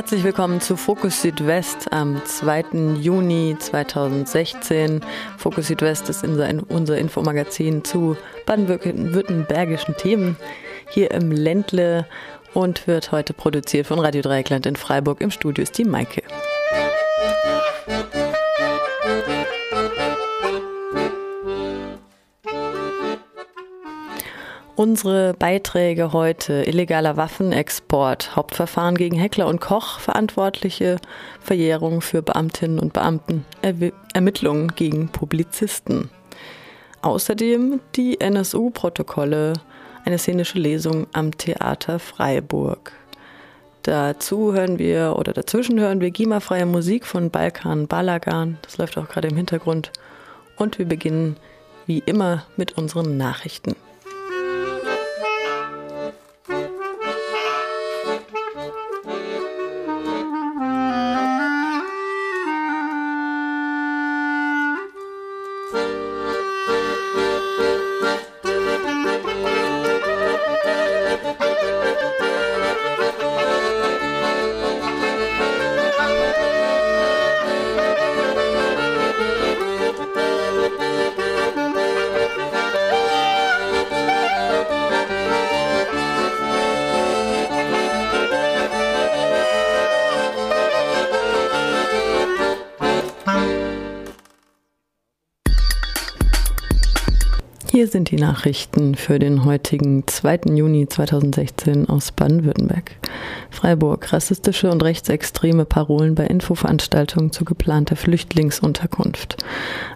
Herzlich 0.00 0.24
willkommen 0.24 0.62
zu 0.62 0.78
Fokus 0.78 1.20
Südwest 1.20 1.92
am 1.92 2.24
2. 2.24 2.96
Juni 3.02 3.54
2016. 3.58 5.02
Fokus 5.36 5.66
Südwest 5.66 6.08
ist 6.08 6.24
unser 6.24 6.96
Infomagazin 6.96 7.84
zu 7.84 8.16
baden-württembergischen 8.46 9.94
Themen 9.98 10.38
hier 10.88 11.10
im 11.10 11.30
Ländle 11.30 12.06
und 12.54 12.86
wird 12.86 13.12
heute 13.12 13.34
produziert 13.34 13.88
von 13.88 13.98
Radio 13.98 14.22
Dreieckland 14.22 14.64
in 14.64 14.76
Freiburg. 14.76 15.20
Im 15.20 15.30
Studio 15.30 15.62
ist 15.62 15.76
die 15.76 15.84
Maike. 15.84 16.22
Unsere 24.80 25.34
Beiträge 25.34 26.14
heute 26.14 26.62
illegaler 26.62 27.18
Waffenexport, 27.18 28.34
Hauptverfahren 28.34 28.94
gegen 28.94 29.18
Heckler 29.18 29.46
und 29.46 29.60
Koch, 29.60 29.98
verantwortliche 29.98 30.96
Verjährung 31.38 32.00
für 32.00 32.22
Beamtinnen 32.22 32.78
und 32.78 32.94
Beamten, 32.94 33.44
er 33.60 33.74
Ermittlungen 34.14 34.68
gegen 34.76 35.08
Publizisten. 35.08 36.08
Außerdem 37.02 37.80
die 37.94 38.22
NSU-Protokolle, 38.22 39.52
eine 40.06 40.16
szenische 40.16 40.58
Lesung 40.58 41.08
am 41.12 41.36
Theater 41.36 41.98
Freiburg. 41.98 42.92
Dazu 43.82 44.54
hören 44.54 44.78
wir 44.78 45.16
oder 45.18 45.34
dazwischen 45.34 45.78
hören 45.78 46.00
wir 46.00 46.10
GEMA-freie 46.10 46.64
Musik 46.64 47.04
von 47.04 47.30
Balkan 47.30 47.86
Balagan. 47.86 48.56
Das 48.62 48.78
läuft 48.78 48.96
auch 48.96 49.08
gerade 49.08 49.28
im 49.28 49.36
Hintergrund. 49.36 49.92
Und 50.56 50.78
wir 50.78 50.86
beginnen 50.86 51.36
wie 51.84 51.98
immer 51.98 52.46
mit 52.56 52.78
unseren 52.78 53.18
Nachrichten. 53.18 53.76
Hier 97.80 97.88
sind 97.88 98.10
die 98.10 98.16
Nachrichten 98.16 98.94
für 98.94 99.18
den 99.18 99.46
heutigen 99.46 100.06
2. 100.06 100.40
Juni 100.54 100.86
2016 100.86 101.88
aus 101.88 102.12
Baden-Württemberg. 102.12 102.90
Freiburg. 103.48 104.12
Rassistische 104.12 104.70
und 104.70 104.82
rechtsextreme 104.82 105.64
Parolen 105.64 106.14
bei 106.14 106.26
Infoveranstaltungen 106.26 107.32
zu 107.32 107.46
geplanter 107.46 107.96
Flüchtlingsunterkunft. 107.96 109.42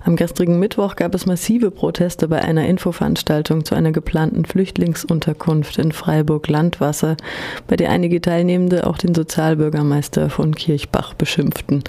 Am 0.03 0.17
gestrigen 0.17 0.59
Mittwoch 0.59 0.97
gab 0.97 1.15
es 1.15 1.27
massive 1.27 1.71
Proteste 1.71 2.27
bei 2.27 2.41
einer 2.41 2.67
Infoveranstaltung 2.67 3.67
zu 3.67 3.75
einer 3.75 3.93
geplanten 3.93 4.47
Flüchtlingsunterkunft 4.47 5.77
in 5.77 5.93
Freiburg-Landwasser, 5.93 7.19
bei 7.67 7.77
der 7.77 7.91
einige 7.91 8.23
Teilnehmende 8.23 8.87
auch 8.87 8.97
den 8.97 9.15
Sozialbürgermeister 9.15 10.31
von 10.31 10.55
Kirchbach 10.55 11.13
beschimpften. 11.13 11.85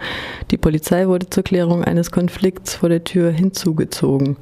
Die 0.52 0.58
Polizei 0.58 1.08
wurde 1.08 1.30
zur 1.30 1.44
Klärung 1.44 1.86
eines 1.86 2.12
Konflikts 2.12 2.76
vor 2.76 2.90
der 2.90 3.06
Tür 3.06 3.32
hinzugezogen. 3.32 4.36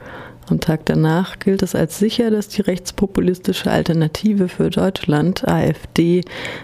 Am 0.49 0.59
Tag 0.59 0.85
danach 0.85 1.39
gilt 1.39 1.63
es 1.63 1.73
als 1.73 1.99
sicher, 1.99 2.29
dass 2.29 2.49
die 2.49 2.61
rechtspopulistische 2.61 3.71
Alternative 3.71 4.49
für 4.49 4.69
Deutschland, 4.69 5.47
AfD, 5.47 6.21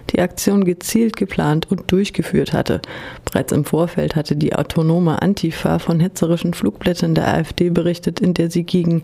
die 0.10 0.20
Aktion 0.20 0.66
gezielt 0.66 1.16
geplant 1.16 1.72
und 1.72 1.90
durchgeführt 1.92 2.52
hatte. 2.52 2.82
Bereits 3.26 3.54
im 3.54 3.64
Vorfeld 3.64 4.16
hatte 4.16 4.36
die 4.36 4.54
autonome 4.54 5.22
Antifa 5.22 5.80
von 5.80 6.00
hetzerischen 6.02 6.54
Flugblättern 6.54 7.16
der 7.16 7.28
AfD 7.34 7.70
berichtet, 7.70 8.20
in 8.20 8.34
der 8.34 8.52
sie 8.52 8.64
gegen, 8.64 9.04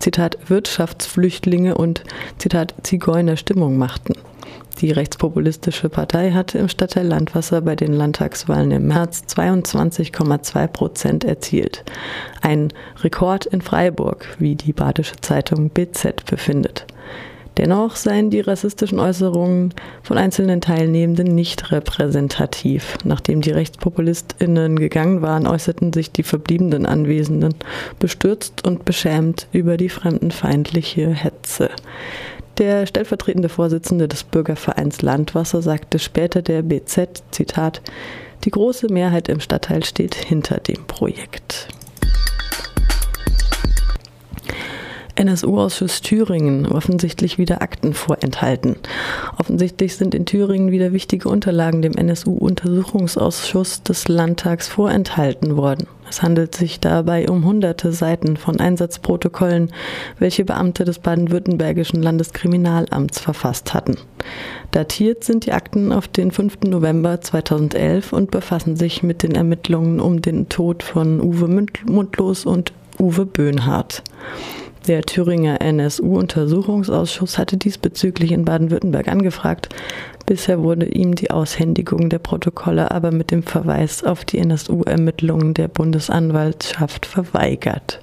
Zitat, 0.00 0.38
Wirtschaftsflüchtlinge 0.48 1.76
und, 1.76 2.02
Zitat, 2.38 2.74
Zigeuner 2.82 3.36
Stimmung 3.36 3.78
machten. 3.78 4.14
Die 4.80 4.90
rechtspopulistische 4.90 5.88
Partei 5.88 6.32
hatte 6.32 6.58
im 6.58 6.68
Stadtteil 6.68 7.06
Landwasser 7.06 7.62
bei 7.62 7.74
den 7.74 7.94
Landtagswahlen 7.94 8.70
im 8.72 8.88
März 8.88 9.22
22,2 9.26 10.66
Prozent 10.66 11.24
erzielt. 11.24 11.82
Ein 12.42 12.68
Rekord 13.02 13.46
in 13.46 13.62
Freiburg, 13.62 14.36
wie 14.38 14.54
die 14.54 14.74
badische 14.74 15.16
Zeitung 15.22 15.70
BZ 15.70 16.26
befindet. 16.26 16.86
Dennoch 17.56 17.96
seien 17.96 18.28
die 18.28 18.40
rassistischen 18.40 19.00
Äußerungen 19.00 19.72
von 20.02 20.18
einzelnen 20.18 20.60
Teilnehmenden 20.60 21.34
nicht 21.34 21.72
repräsentativ. 21.72 22.98
Nachdem 23.02 23.40
die 23.40 23.52
RechtspopulistInnen 23.52 24.78
gegangen 24.78 25.22
waren, 25.22 25.46
äußerten 25.46 25.94
sich 25.94 26.12
die 26.12 26.22
verbliebenen 26.22 26.84
Anwesenden 26.84 27.54
bestürzt 27.98 28.66
und 28.66 28.84
beschämt 28.84 29.48
über 29.52 29.78
die 29.78 29.88
fremdenfeindliche 29.88 31.08
Hetze. 31.08 31.70
Der 32.58 32.86
stellvertretende 32.86 33.50
Vorsitzende 33.50 34.08
des 34.08 34.24
Bürgervereins 34.24 35.02
Landwasser 35.02 35.60
sagte 35.60 35.98
später 35.98 36.40
der 36.40 36.62
BZ, 36.62 37.22
Zitat, 37.30 37.82
die 38.44 38.50
große 38.50 38.90
Mehrheit 38.90 39.28
im 39.28 39.40
Stadtteil 39.40 39.84
steht 39.84 40.14
hinter 40.14 40.58
dem 40.58 40.86
Projekt. 40.86 41.68
NSU-Ausschuss 45.16 46.00
Thüringen 46.02 46.66
offensichtlich 46.66 47.38
wieder 47.38 47.62
Akten 47.62 47.94
vorenthalten. 47.94 48.76
Offensichtlich 49.38 49.96
sind 49.96 50.14
in 50.14 50.26
Thüringen 50.26 50.70
wieder 50.70 50.92
wichtige 50.92 51.28
Unterlagen 51.28 51.82
dem 51.82 51.94
NSU-Untersuchungsausschuss 51.94 53.82
des 53.82 54.08
Landtags 54.08 54.68
vorenthalten 54.68 55.56
worden. 55.56 55.86
Es 56.08 56.22
handelt 56.22 56.54
sich 56.54 56.78
dabei 56.78 57.28
um 57.28 57.44
hunderte 57.44 57.92
Seiten 57.92 58.36
von 58.36 58.60
Einsatzprotokollen, 58.60 59.72
welche 60.18 60.44
Beamte 60.44 60.84
des 60.84 61.00
baden-württembergischen 61.00 62.02
Landeskriminalamts 62.02 63.18
verfasst 63.18 63.74
hatten. 63.74 63.96
Datiert 64.70 65.24
sind 65.24 65.46
die 65.46 65.52
Akten 65.52 65.92
auf 65.92 66.06
den 66.08 66.30
5. 66.30 66.58
November 66.66 67.20
2011 67.20 68.12
und 68.12 68.30
befassen 68.30 68.76
sich 68.76 69.02
mit 69.02 69.22
den 69.22 69.34
Ermittlungen 69.34 70.00
um 70.00 70.22
den 70.22 70.48
Tod 70.48 70.82
von 70.82 71.20
Uwe 71.20 71.66
Mundlos 71.86 72.44
und 72.44 72.72
Uwe 72.98 73.26
Böhnhardt. 73.26 74.02
Der 74.86 75.02
Thüringer 75.02 75.60
NSU-Untersuchungsausschuss 75.62 77.38
hatte 77.38 77.56
diesbezüglich 77.56 78.30
in 78.30 78.44
Baden-Württemberg 78.44 79.08
angefragt. 79.08 79.68
Bisher 80.26 80.62
wurde 80.62 80.86
ihm 80.86 81.16
die 81.16 81.32
Aushändigung 81.32 82.08
der 82.08 82.20
Protokolle 82.20 82.92
aber 82.92 83.10
mit 83.10 83.32
dem 83.32 83.42
Verweis 83.42 84.04
auf 84.04 84.24
die 84.24 84.38
NSU-Ermittlungen 84.38 85.54
der 85.54 85.66
Bundesanwaltschaft 85.66 87.04
verweigert. 87.04 88.00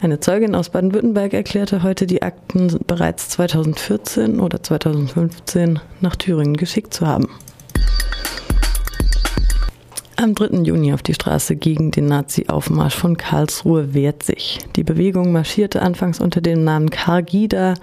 Eine 0.00 0.18
Zeugin 0.20 0.54
aus 0.54 0.70
Baden-Württemberg 0.70 1.34
erklärte 1.34 1.82
heute, 1.82 2.06
die 2.06 2.22
Akten 2.22 2.78
bereits 2.86 3.28
2014 3.28 4.40
oder 4.40 4.62
2015 4.62 5.78
nach 6.00 6.16
Thüringen 6.16 6.56
geschickt 6.56 6.94
zu 6.94 7.06
haben 7.06 7.28
am 10.20 10.34
3. 10.34 10.64
Juni 10.64 10.92
auf 10.92 11.02
die 11.02 11.14
Straße 11.14 11.54
gegen 11.54 11.92
den 11.92 12.06
Nazi-Aufmarsch 12.06 12.96
von 12.96 13.16
Karlsruhe 13.16 13.94
wehrt 13.94 14.24
sich. 14.24 14.58
Die 14.74 14.82
Bewegung 14.82 15.30
marschierte 15.30 15.80
anfangs 15.80 16.20
unter 16.20 16.40
dem 16.40 16.64
Namen 16.64 16.90
Cargida 16.90 17.74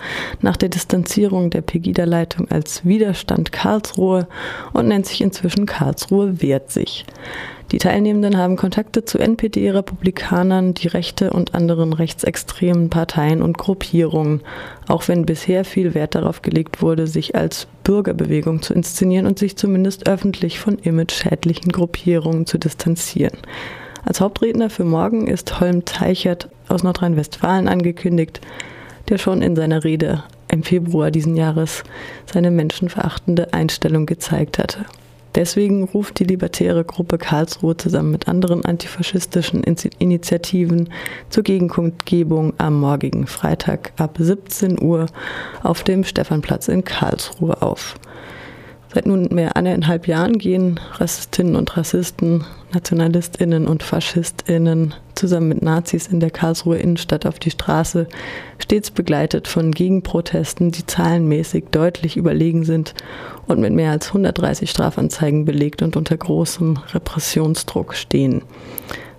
nach 0.42 0.58
der 0.58 0.68
Distanzierung 0.68 1.50
der 1.50 1.62
Pegida-Leitung 1.62 2.52
als 2.52 2.84
Widerstand 2.84 3.54
Karlsruhe 3.54 4.28
und 4.74 4.90
nennt 4.90 5.06
sich 5.06 5.22
inzwischen 5.22 5.66
Karlsruhe 5.66 6.42
wehrt 6.42 6.72
sich. 6.72 7.06
Die 7.72 7.80
Teilnehmenden 7.80 8.38
haben 8.38 8.58
Kontakte 8.58 9.06
zu 9.06 9.18
NPD-Republikanern, 9.18 10.76
die 10.76 10.88
Rechte 10.88 11.32
und 11.32 11.56
anderen 11.56 11.94
rechtsextremen 11.94 12.92
Parteien 12.92 13.42
und 13.42 13.58
Gruppierungen, 13.58 14.42
auch 14.88 15.08
wenn 15.08 15.26
bisher 15.26 15.66
viel 15.66 15.96
Wert 15.96 16.14
darauf 16.14 16.44
gelegt 16.44 16.84
wurde, 16.84 17.08
sich 17.08 17.36
als 17.36 17.68
Bürgerbewegung 17.84 18.62
zu 18.62 18.76
inszenieren 18.76 19.26
und 19.26 19.40
sich 19.40 19.58
zumindest 19.58 20.08
öffentlich 20.08 20.60
von 20.60 20.78
imageschädlichen 20.78 21.72
Gruppierungen 21.72 22.46
zu 22.46 22.60
distanzieren. 22.60 23.38
Als 24.06 24.22
Hauptredner 24.22 24.70
für 24.70 24.84
morgen 24.84 25.26
ist 25.26 25.60
Holm 25.60 25.86
Teichert 25.86 26.50
aus 26.68 26.84
Nordrhein-Westfalen 26.84 27.68
angekündigt, 27.68 28.42
der 29.10 29.18
schon 29.18 29.42
in 29.42 29.56
seiner 29.56 29.84
Rede 29.84 30.24
im 30.50 30.62
Februar 30.62 31.10
diesen 31.10 31.36
Jahres 31.36 31.84
seine 32.32 32.52
menschenverachtende 32.52 33.54
Einstellung 33.54 34.06
gezeigt 34.06 34.60
hatte. 34.60 34.86
Deswegen 35.36 35.84
ruft 35.84 36.20
die 36.20 36.24
libertäre 36.24 36.86
Gruppe 36.86 37.18
Karlsruhe 37.18 37.76
zusammen 37.76 38.12
mit 38.12 38.30
anderen 38.30 38.64
antifaschistischen 38.64 39.64
Initiativen 39.64 40.90
zur 41.30 41.44
Gegenkundgebung 41.44 42.54
am 42.58 42.80
morgigen 42.80 43.28
Freitag 43.28 43.92
ab 43.98 44.16
17 44.18 44.82
Uhr 44.82 45.08
auf 45.62 45.84
dem 45.84 46.06
Stephanplatz 46.06 46.70
in 46.70 46.86
Karlsruhe 46.86 47.62
auf. 47.62 47.96
Seit 48.96 49.08
nunmehr 49.08 49.58
eineinhalb 49.58 50.08
Jahren 50.08 50.38
gehen 50.38 50.80
Rassistinnen 50.94 51.58
und 51.58 51.76
Rassisten, 51.76 52.46
Nationalistinnen 52.74 53.68
und 53.68 53.84
Faschistinnen 53.84 54.96
zusammen 55.16 55.50
mit 55.50 55.62
Nazis 55.62 56.08
in 56.08 56.22
der 56.22 56.32
Karlsruher 56.32 56.78
Innenstadt 56.78 57.26
auf 57.26 57.38
die 57.38 57.52
Straße, 57.52 58.08
stets 58.58 58.92
begleitet 58.92 59.50
von 59.50 59.74
Gegenprotesten, 59.74 60.72
die 60.72 60.86
zahlenmäßig 60.86 61.66
deutlich 61.72 62.16
überlegen 62.16 62.64
sind 62.64 62.94
und 63.48 63.60
mit 63.60 63.74
mehr 63.74 63.92
als 63.92 64.08
130 64.08 64.70
Strafanzeigen 64.70 65.44
belegt 65.44 65.82
und 65.82 65.98
unter 65.98 66.16
großem 66.16 66.80
Repressionsdruck 66.94 67.96
stehen. 67.96 68.44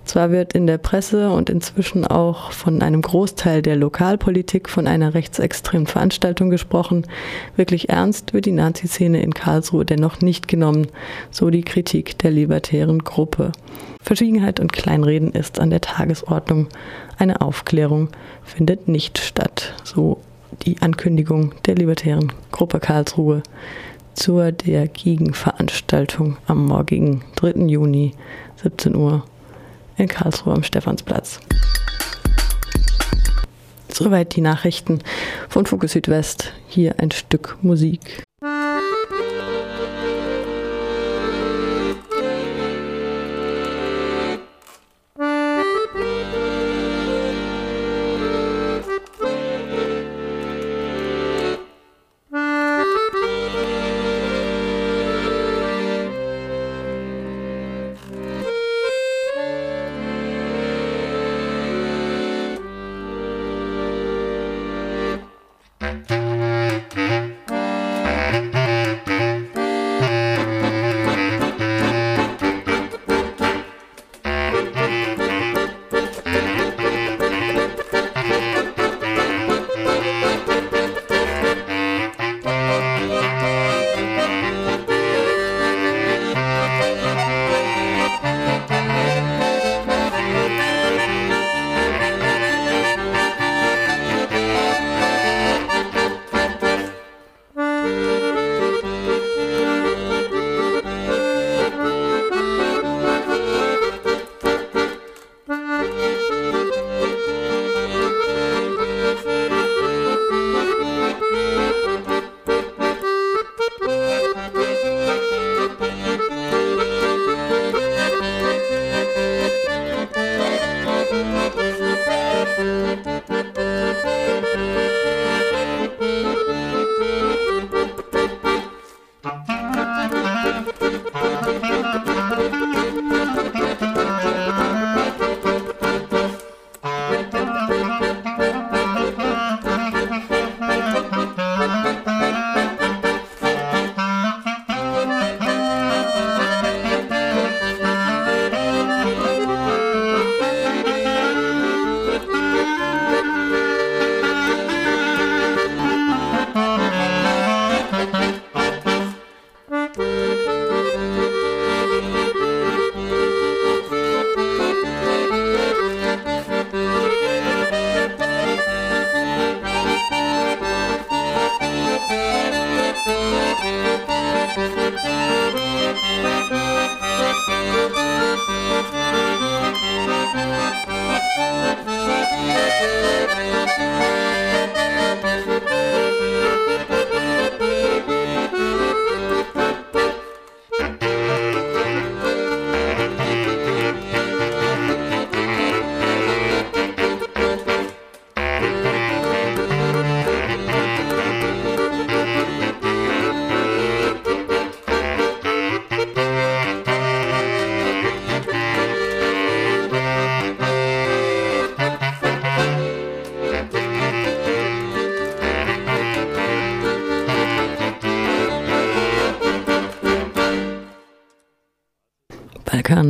Zwar 0.06 0.31
wird 0.31 0.53
in 0.53 0.69
der 0.69 0.79
Presse 0.79 1.31
und 1.31 1.50
inzwischen 1.50 2.06
auch 2.06 2.53
von 2.53 2.81
einem 2.81 3.03
Großteil 3.03 3.61
der 3.61 3.75
Lokalpolitik 3.75 4.69
von 4.69 4.87
einer 4.87 5.14
rechtsextremen 5.14 5.88
Veranstaltung 5.88 6.49
gesprochen. 6.49 7.08
Wirklich 7.56 7.88
ernst 7.88 8.32
wird 8.32 8.47
die 8.47 8.53
Nazi-Szene 8.53 9.20
in 9.20 9.35
Karlsruhe 9.35 9.85
dennoch 9.85 10.20
nicht 10.20 10.47
genommen, 10.47 10.87
so 11.32 11.50
die 11.50 11.62
Kritik 11.62 12.19
der 12.20 12.31
libertären 12.31 13.00
Gruppe. 13.00 13.50
Verschwiegenheit 14.00 14.61
und 14.61 14.73
Kleinreden 14.73 15.32
ist 15.32 15.58
an 15.58 15.70
der 15.70 15.81
Tagesordnung. 15.81 16.69
Eine 17.19 17.41
Aufklärung 17.41 18.11
findet 18.44 18.87
nicht 18.87 19.19
statt, 19.19 19.75
so 19.82 20.20
die 20.62 20.81
Ankündigung 20.82 21.52
der 21.67 21.75
libertären 21.75 22.32
Gruppe 22.52 22.79
Karlsruhe 22.79 23.43
zur 24.14 24.52
der 24.52 24.87
Gegenveranstaltung 24.87 26.37
am 26.47 26.67
morgigen 26.67 27.23
3. 27.35 27.67
Juni 27.67 28.12
17 28.62 28.94
Uhr 28.94 29.25
in 29.97 30.09
Karlsruhe 30.09 30.55
am 30.55 30.63
Stephansplatz. 30.63 31.41
Soweit 33.89 34.37
die 34.37 34.43
Nachrichten 34.43 35.01
von 35.49 35.65
Fokus 35.65 35.93
Südwest. 35.93 36.53
Hier 36.69 36.97
ein 36.99 37.11
Stück 37.11 37.57
Musik. 37.63 38.25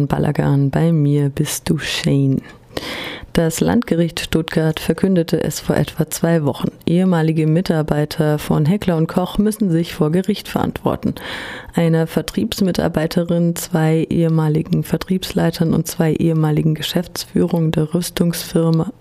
Balkan 0.06 0.34
Balagan, 0.34 0.70
bei 0.70 0.92
mir 0.92 1.28
bist 1.30 1.68
du 1.68 1.78
Shane. 1.78 2.42
Das 3.32 3.60
Landgericht 3.60 4.20
Stuttgart 4.20 4.80
verkündete 4.80 5.42
es 5.42 5.60
vor 5.60 5.76
etwa 5.76 6.08
zwei 6.08 6.44
Wochen. 6.44 6.68
Ehemalige 6.86 7.46
Mitarbeiter 7.46 8.38
von 8.38 8.64
Heckler 8.64 8.96
und 8.96 9.08
Koch 9.08 9.38
müssen 9.38 9.70
sich 9.70 9.94
vor 9.94 10.10
Gericht 10.10 10.48
verantworten. 10.48 11.14
Einer 11.74 12.06
Vertriebsmitarbeiterin, 12.06 13.54
zwei 13.54 14.06
ehemaligen 14.08 14.84
Vertriebsleitern 14.84 15.74
und 15.74 15.86
zwei 15.86 16.14
ehemaligen 16.14 16.74
Geschäftsführungen 16.74 17.72
der 17.72 17.92
Rüstungsfirma 17.94 18.92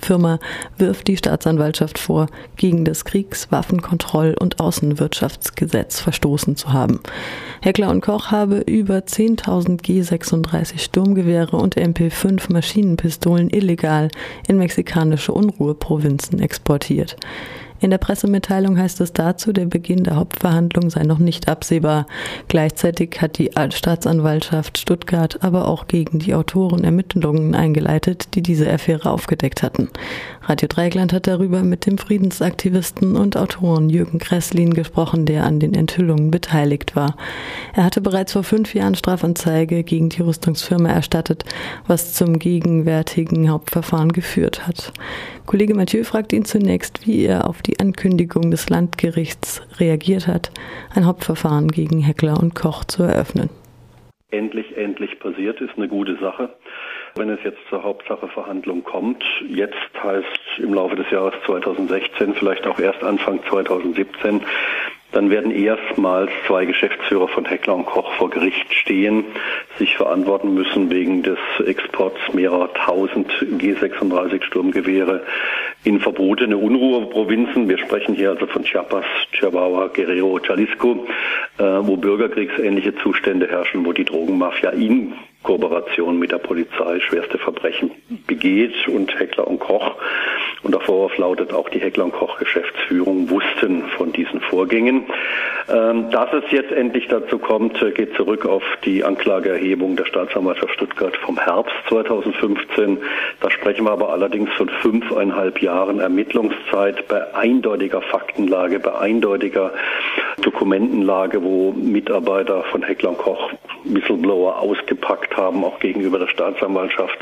Firma 0.00 0.38
wirft 0.78 1.08
die 1.08 1.16
Staatsanwaltschaft 1.16 1.98
vor, 1.98 2.26
gegen 2.56 2.84
das 2.84 3.04
Kriegs-, 3.04 3.48
Waffenkontroll- 3.50 4.36
und 4.38 4.60
Außenwirtschaftsgesetz 4.60 6.00
verstoßen 6.00 6.56
zu 6.56 6.72
haben. 6.72 7.00
Heckler 7.60 7.90
und 7.90 8.00
Koch 8.00 8.30
habe 8.30 8.58
über 8.60 8.98
10.000 8.98 9.82
G36 9.82 10.78
Sturmgewehre 10.78 11.56
und 11.56 11.76
MP5 11.76 12.52
Maschinenpistolen 12.52 13.50
illegal 13.50 14.08
in 14.48 14.58
mexikanische 14.58 15.32
Unruheprovinzen 15.32 16.40
exportiert. 16.40 17.16
In 17.80 17.90
der 17.90 17.98
Pressemitteilung 17.98 18.78
heißt 18.78 19.00
es 19.00 19.14
dazu, 19.14 19.52
der 19.52 19.64
Beginn 19.64 20.04
der 20.04 20.16
Hauptverhandlung 20.16 20.90
sei 20.90 21.02
noch 21.02 21.18
nicht 21.18 21.48
absehbar. 21.48 22.06
Gleichzeitig 22.48 23.20
hat 23.20 23.38
die 23.38 23.52
Staatsanwaltschaft 23.70 24.76
Stuttgart 24.76 25.42
aber 25.42 25.66
auch 25.66 25.86
gegen 25.86 26.18
die 26.18 26.34
Autoren 26.34 26.84
Ermittlungen 26.84 27.54
eingeleitet, 27.54 28.34
die 28.34 28.42
diese 28.42 28.70
Affäre 28.70 29.10
aufgedeckt 29.10 29.62
hatten. 29.62 29.88
Radio 30.42 30.68
Dreigland 30.68 31.12
hat 31.12 31.26
darüber 31.26 31.62
mit 31.62 31.86
dem 31.86 31.98
Friedensaktivisten 31.98 33.14
und 33.16 33.36
Autoren 33.36 33.90
Jürgen 33.90 34.18
Kresslin 34.18 34.72
gesprochen, 34.72 35.26
der 35.26 35.44
an 35.44 35.60
den 35.60 35.74
Enthüllungen 35.74 36.30
beteiligt 36.30 36.96
war. 36.96 37.16
Er 37.74 37.84
hatte 37.84 38.00
bereits 38.00 38.32
vor 38.32 38.42
fünf 38.42 38.74
Jahren 38.74 38.94
Strafanzeige 38.94 39.84
gegen 39.84 40.08
die 40.08 40.22
Rüstungsfirma 40.22 40.88
erstattet, 40.88 41.44
was 41.86 42.14
zum 42.14 42.38
gegenwärtigen 42.38 43.50
Hauptverfahren 43.50 44.12
geführt 44.12 44.66
hat. 44.66 44.92
Kollege 45.44 45.74
Mathieu 45.74 46.04
fragt 46.04 46.32
ihn 46.32 46.46
zunächst, 46.46 47.06
wie 47.06 47.26
er 47.26 47.46
auf 47.46 47.60
die 47.60 47.78
Ankündigung 47.78 48.50
des 48.50 48.70
Landgerichts 48.70 49.62
reagiert 49.78 50.26
hat, 50.26 50.50
ein 50.94 51.06
Hauptverfahren 51.06 51.68
gegen 51.68 52.00
Heckler 52.00 52.40
und 52.40 52.54
Koch 52.54 52.84
zu 52.84 53.02
eröffnen. 53.02 53.50
Endlich, 54.30 54.76
endlich 54.76 55.18
passiert 55.18 55.60
ist 55.60 55.76
eine 55.76 55.88
gute 55.88 56.16
Sache. 56.20 56.50
Wenn 57.16 57.30
es 57.30 57.40
jetzt 57.44 57.58
zur 57.68 57.82
Hauptsacheverhandlung 57.82 58.84
kommt, 58.84 59.24
jetzt 59.48 59.74
heißt 60.02 60.58
im 60.58 60.74
Laufe 60.74 60.96
des 60.96 61.10
Jahres 61.10 61.34
2016, 61.46 62.34
vielleicht 62.34 62.66
auch 62.66 62.78
erst 62.78 63.02
Anfang 63.02 63.40
2017, 63.48 64.42
dann 65.12 65.28
werden 65.30 65.50
erstmals 65.50 66.30
zwei 66.46 66.66
Geschäftsführer 66.66 67.26
von 67.26 67.44
Heckler 67.44 67.74
und 67.74 67.86
Koch 67.86 68.12
vor 68.12 68.30
Gericht 68.30 68.72
stehen, 68.72 69.24
sich 69.78 69.96
verantworten 69.96 70.54
müssen 70.54 70.90
wegen 70.90 71.22
des 71.24 71.38
Exports 71.66 72.20
mehrerer 72.32 72.72
tausend 72.74 73.28
G36 73.40 74.44
Sturmgewehre 74.44 75.22
in 75.82 75.98
verbotene 75.98 76.56
Unruheprovinzen. 76.56 77.68
Wir 77.68 77.78
sprechen 77.78 78.14
hier 78.14 78.30
also 78.30 78.46
von 78.46 78.62
Chiapas, 78.62 79.04
Chihuahua, 79.32 79.88
Guerrero, 79.88 80.38
Jalisco, 80.38 81.06
äh, 81.58 81.62
wo 81.62 81.96
bürgerkriegsähnliche 81.96 82.94
Zustände 82.96 83.48
herrschen, 83.48 83.84
wo 83.84 83.92
die 83.92 84.04
Drogenmafia 84.04 84.70
in 84.70 85.14
Kooperation 85.42 86.18
mit 86.18 86.32
der 86.32 86.38
Polizei 86.38 87.00
schwerste 87.00 87.38
Verbrechen 87.38 87.90
begeht. 88.26 88.88
Und 88.88 89.18
Heckler 89.18 89.46
und 89.46 89.58
Koch 89.58 89.96
und 90.62 90.74
der 90.74 90.80
Vorwurf 90.80 91.16
lautet 91.16 91.52
auch 91.52 91.68
die 91.70 91.78
Heckler 91.78 92.04
und 92.04 92.12
Koch 92.12 92.38
Geschäftsführung 92.38 93.30
wussten 93.30 93.84
von 93.96 94.12
diesen 94.12 94.40
Vorgängen. 94.40 95.06
Ähm, 95.68 96.10
dass 96.10 96.32
es 96.32 96.44
jetzt 96.50 96.72
endlich 96.72 97.08
dazu 97.08 97.38
kommt, 97.38 97.80
äh, 97.80 97.92
geht 97.92 98.14
zurück 98.14 98.44
auf 98.44 98.62
die 98.84 99.02
Anklageerhebung 99.02 99.96
der 99.96 100.04
Staatsanwaltschaft 100.04 100.74
Stuttgart 100.74 101.16
vom 101.18 101.38
Herbst 101.38 101.74
2015. 101.88 102.98
Da 103.40 103.50
sprechen 103.50 103.84
wir 103.84 103.92
aber 103.92 104.10
allerdings 104.10 104.50
von 104.52 104.68
fünfeinhalb 104.68 105.62
Jahren 105.62 106.00
Ermittlungszeit 106.00 107.08
bei 107.08 107.34
eindeutiger 107.34 108.02
Faktenlage, 108.02 108.80
bei 108.80 108.98
eindeutiger 108.98 109.72
Dokumentenlage, 110.42 111.42
wo 111.42 111.72
Mitarbeiter 111.72 112.64
von 112.64 112.82
Heckler 112.82 113.10
und 113.10 113.18
Koch 113.18 113.50
Whistleblower 113.84 114.58
ausgepackt 114.58 115.36
haben, 115.36 115.64
auch 115.64 115.78
gegenüber 115.78 116.18
der 116.18 116.28
Staatsanwaltschaft. 116.28 117.18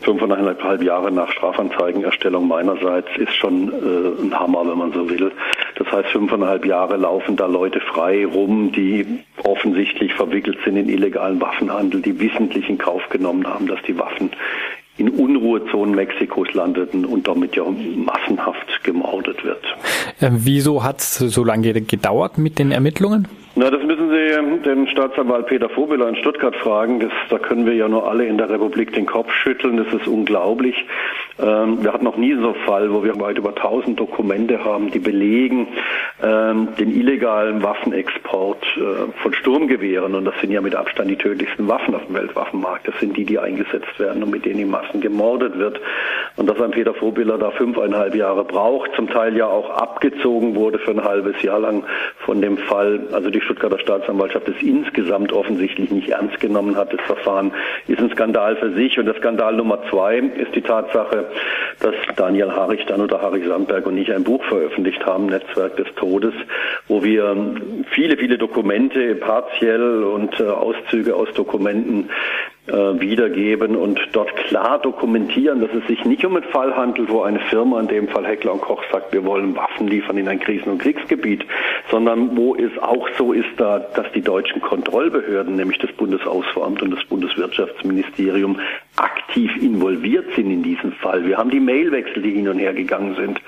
Fünfeinhalb 0.00 0.82
Jahre 0.82 1.10
nach 1.12 1.30
Strafanzeigenerstellung 1.30 2.48
meinerseits 2.48 3.08
ist 3.16 3.34
schon 3.34 3.68
äh, 3.68 4.22
ein 4.22 4.38
Hammer, 4.38 4.68
wenn 4.68 4.78
man 4.78 4.92
so 4.92 5.08
will. 5.08 5.32
Das 5.76 5.90
heißt, 5.90 6.08
fünfeinhalb 6.10 6.66
Jahre 6.66 6.96
laufen 6.96 7.36
da 7.36 7.46
Leute 7.46 7.80
frei 7.80 8.26
rum, 8.26 8.72
die 8.72 9.06
offensichtlich 9.42 10.12
verwickelt 10.14 10.58
sind 10.64 10.76
in 10.76 10.88
illegalen 10.88 11.40
Waffenhandel, 11.40 12.02
die 12.02 12.18
wissentlich 12.20 12.68
in 12.68 12.78
Kauf 12.78 13.08
genommen 13.08 13.46
haben, 13.46 13.66
dass 13.66 13.80
die 13.86 13.98
Waffen 13.98 14.30
in 14.96 15.08
Unruhezonen 15.08 15.94
Mexikos 15.94 16.52
landeten 16.54 17.04
und 17.04 17.26
damit 17.26 17.56
ja 17.56 17.64
massenhaft 17.64 18.84
gemordet 18.84 19.44
wird. 19.44 19.64
Äh, 20.20 20.30
wieso 20.32 20.84
hat 20.84 21.00
es 21.00 21.16
so 21.18 21.44
lange 21.44 21.72
gedauert 21.72 22.38
mit 22.38 22.58
den 22.58 22.70
Ermittlungen? 22.70 23.26
Na, 23.56 23.70
das 23.70 23.84
müssen 23.84 24.10
Sie 24.10 24.62
den 24.62 24.88
Staatsanwalt 24.88 25.46
Peter 25.46 25.70
Vobeler 25.74 26.08
in 26.08 26.16
Stuttgart 26.16 26.56
fragen. 26.56 26.98
Das, 26.98 27.12
da 27.30 27.38
können 27.38 27.66
wir 27.66 27.74
ja 27.74 27.88
nur 27.88 28.08
alle 28.08 28.26
in 28.26 28.36
der 28.36 28.50
Republik 28.50 28.92
den 28.94 29.06
Kopf 29.06 29.32
schütteln. 29.32 29.76
Das 29.76 29.86
ist 29.92 30.08
unglaublich. 30.08 30.74
Ähm, 31.38 31.82
wir 31.82 31.92
hatten 31.92 32.04
noch 32.04 32.16
nie 32.16 32.34
so 32.34 32.48
einen 32.48 32.64
Fall, 32.66 32.92
wo 32.92 33.02
wir 33.02 33.18
weit 33.20 33.38
über 33.38 33.50
1000 33.50 33.98
Dokumente 33.98 34.64
haben, 34.64 34.90
die 34.90 35.00
belegen 35.00 35.68
ähm, 36.22 36.68
den 36.78 36.94
illegalen 36.94 37.62
Waffenexport 37.62 38.64
äh, 38.76 39.12
von 39.20 39.34
Sturmgewehren. 39.34 40.14
Und 40.14 40.24
das 40.24 40.34
sind 40.40 40.52
ja 40.52 40.60
mit 40.60 40.76
Abstand 40.76 41.10
die 41.10 41.16
tödlichsten 41.16 41.66
Waffen 41.68 41.94
auf 41.94 42.06
dem 42.06 42.14
Weltwaffenmarkt. 42.14 42.86
Das 42.86 42.98
sind 43.00 43.16
die, 43.16 43.24
die 43.24 43.38
eingesetzt 43.38 43.98
werden 43.98 44.22
und 44.22 44.30
mit 44.30 44.44
denen 44.44 44.60
in 44.60 44.70
Massen 44.70 45.00
gemordet 45.00 45.58
wird. 45.58 45.80
Und 46.36 46.48
dass 46.48 46.60
ein 46.60 46.70
Peter 46.70 46.94
Vobeler 47.00 47.38
da 47.38 47.50
fünfeinhalb 47.50 48.14
Jahre 48.14 48.44
braucht, 48.44 48.94
zum 48.94 49.08
Teil 49.08 49.36
ja 49.36 49.46
auch 49.46 49.70
abgezogen 49.70 50.54
wurde 50.54 50.78
für 50.78 50.92
ein 50.92 51.02
halbes 51.02 51.42
Jahr 51.42 51.58
lang 51.58 51.84
von 52.18 52.40
dem 52.40 52.58
Fall. 52.58 53.08
Also 53.12 53.30
die 53.30 53.40
Stuttgarter 53.40 53.80
Staatsanwaltschaft 53.80 54.48
es 54.48 54.62
insgesamt 54.62 55.32
offensichtlich 55.32 55.90
nicht 55.90 56.10
ernst 56.10 56.38
genommen 56.38 56.76
hat. 56.76 56.92
Das 56.92 57.00
Verfahren 57.02 57.52
ist 57.88 57.98
ein 57.98 58.10
Skandal 58.10 58.54
für 58.56 58.72
sich. 58.74 58.98
Und 58.98 59.06
der 59.06 59.16
Skandal 59.16 59.54
Nummer 59.56 59.80
zwei 59.90 60.18
ist 60.18 60.54
die 60.54 60.62
Tatsache, 60.62 61.23
dass 61.80 61.94
Daniel 62.16 62.50
Harich 62.52 62.84
dann 62.86 63.00
oder 63.00 63.20
Harich 63.20 63.46
Sandberg 63.46 63.86
und 63.86 63.98
ich 63.98 64.12
ein 64.12 64.24
Buch 64.24 64.42
veröffentlicht 64.44 65.04
haben, 65.04 65.26
Netzwerk 65.26 65.76
des 65.76 65.86
Todes, 65.96 66.34
wo 66.88 67.02
wir 67.02 67.36
viele, 67.90 68.16
viele 68.16 68.38
Dokumente 68.38 69.14
partiell 69.16 70.04
und 70.04 70.38
äh, 70.40 70.44
Auszüge 70.44 71.14
aus 71.14 71.28
Dokumenten 71.34 72.10
äh, 72.66 72.72
wiedergeben 72.72 73.76
und 73.76 74.00
dort 74.12 74.34
klar 74.36 74.78
dokumentieren, 74.78 75.60
dass 75.60 75.68
es 75.74 75.86
sich 75.86 76.02
nicht 76.06 76.24
um 76.24 76.34
einen 76.34 76.46
Fall 76.46 76.74
handelt, 76.74 77.10
wo 77.10 77.20
eine 77.20 77.40
Firma, 77.40 77.78
in 77.78 77.88
dem 77.88 78.08
Fall 78.08 78.26
Heckler 78.26 78.54
und 78.54 78.62
Koch, 78.62 78.82
sagt, 78.90 79.12
wir 79.12 79.22
wollen 79.26 79.54
Waffen 79.54 79.86
liefern 79.86 80.16
in 80.16 80.28
ein 80.28 80.40
Krisen- 80.40 80.70
und 80.70 80.78
Kriegsgebiet, 80.78 81.44
sondern 81.90 82.34
wo 82.38 82.54
es 82.54 82.70
auch 82.80 83.06
so 83.18 83.34
ist, 83.34 83.50
da, 83.58 83.80
dass 83.80 84.10
die 84.12 84.22
deutschen 84.22 84.62
Kontrollbehörden, 84.62 85.56
nämlich 85.56 85.78
das 85.78 85.92
Bundesausfuhramt 85.92 86.80
und 86.80 86.90
das 86.92 87.04
Bundeswirtschaftsministerium, 87.04 88.58
aktiv 89.04 89.54
involviert 89.60 90.34
sind 90.34 90.50
in 90.50 90.62
diesem 90.62 90.92
Fall. 90.92 91.26
Wir 91.26 91.36
haben 91.36 91.50
die 91.50 91.60
Mailwechsel, 91.60 92.22
die 92.22 92.30
hin 92.30 92.48
und 92.48 92.58
her 92.58 92.72
gegangen 92.72 93.14
sind 93.16 93.38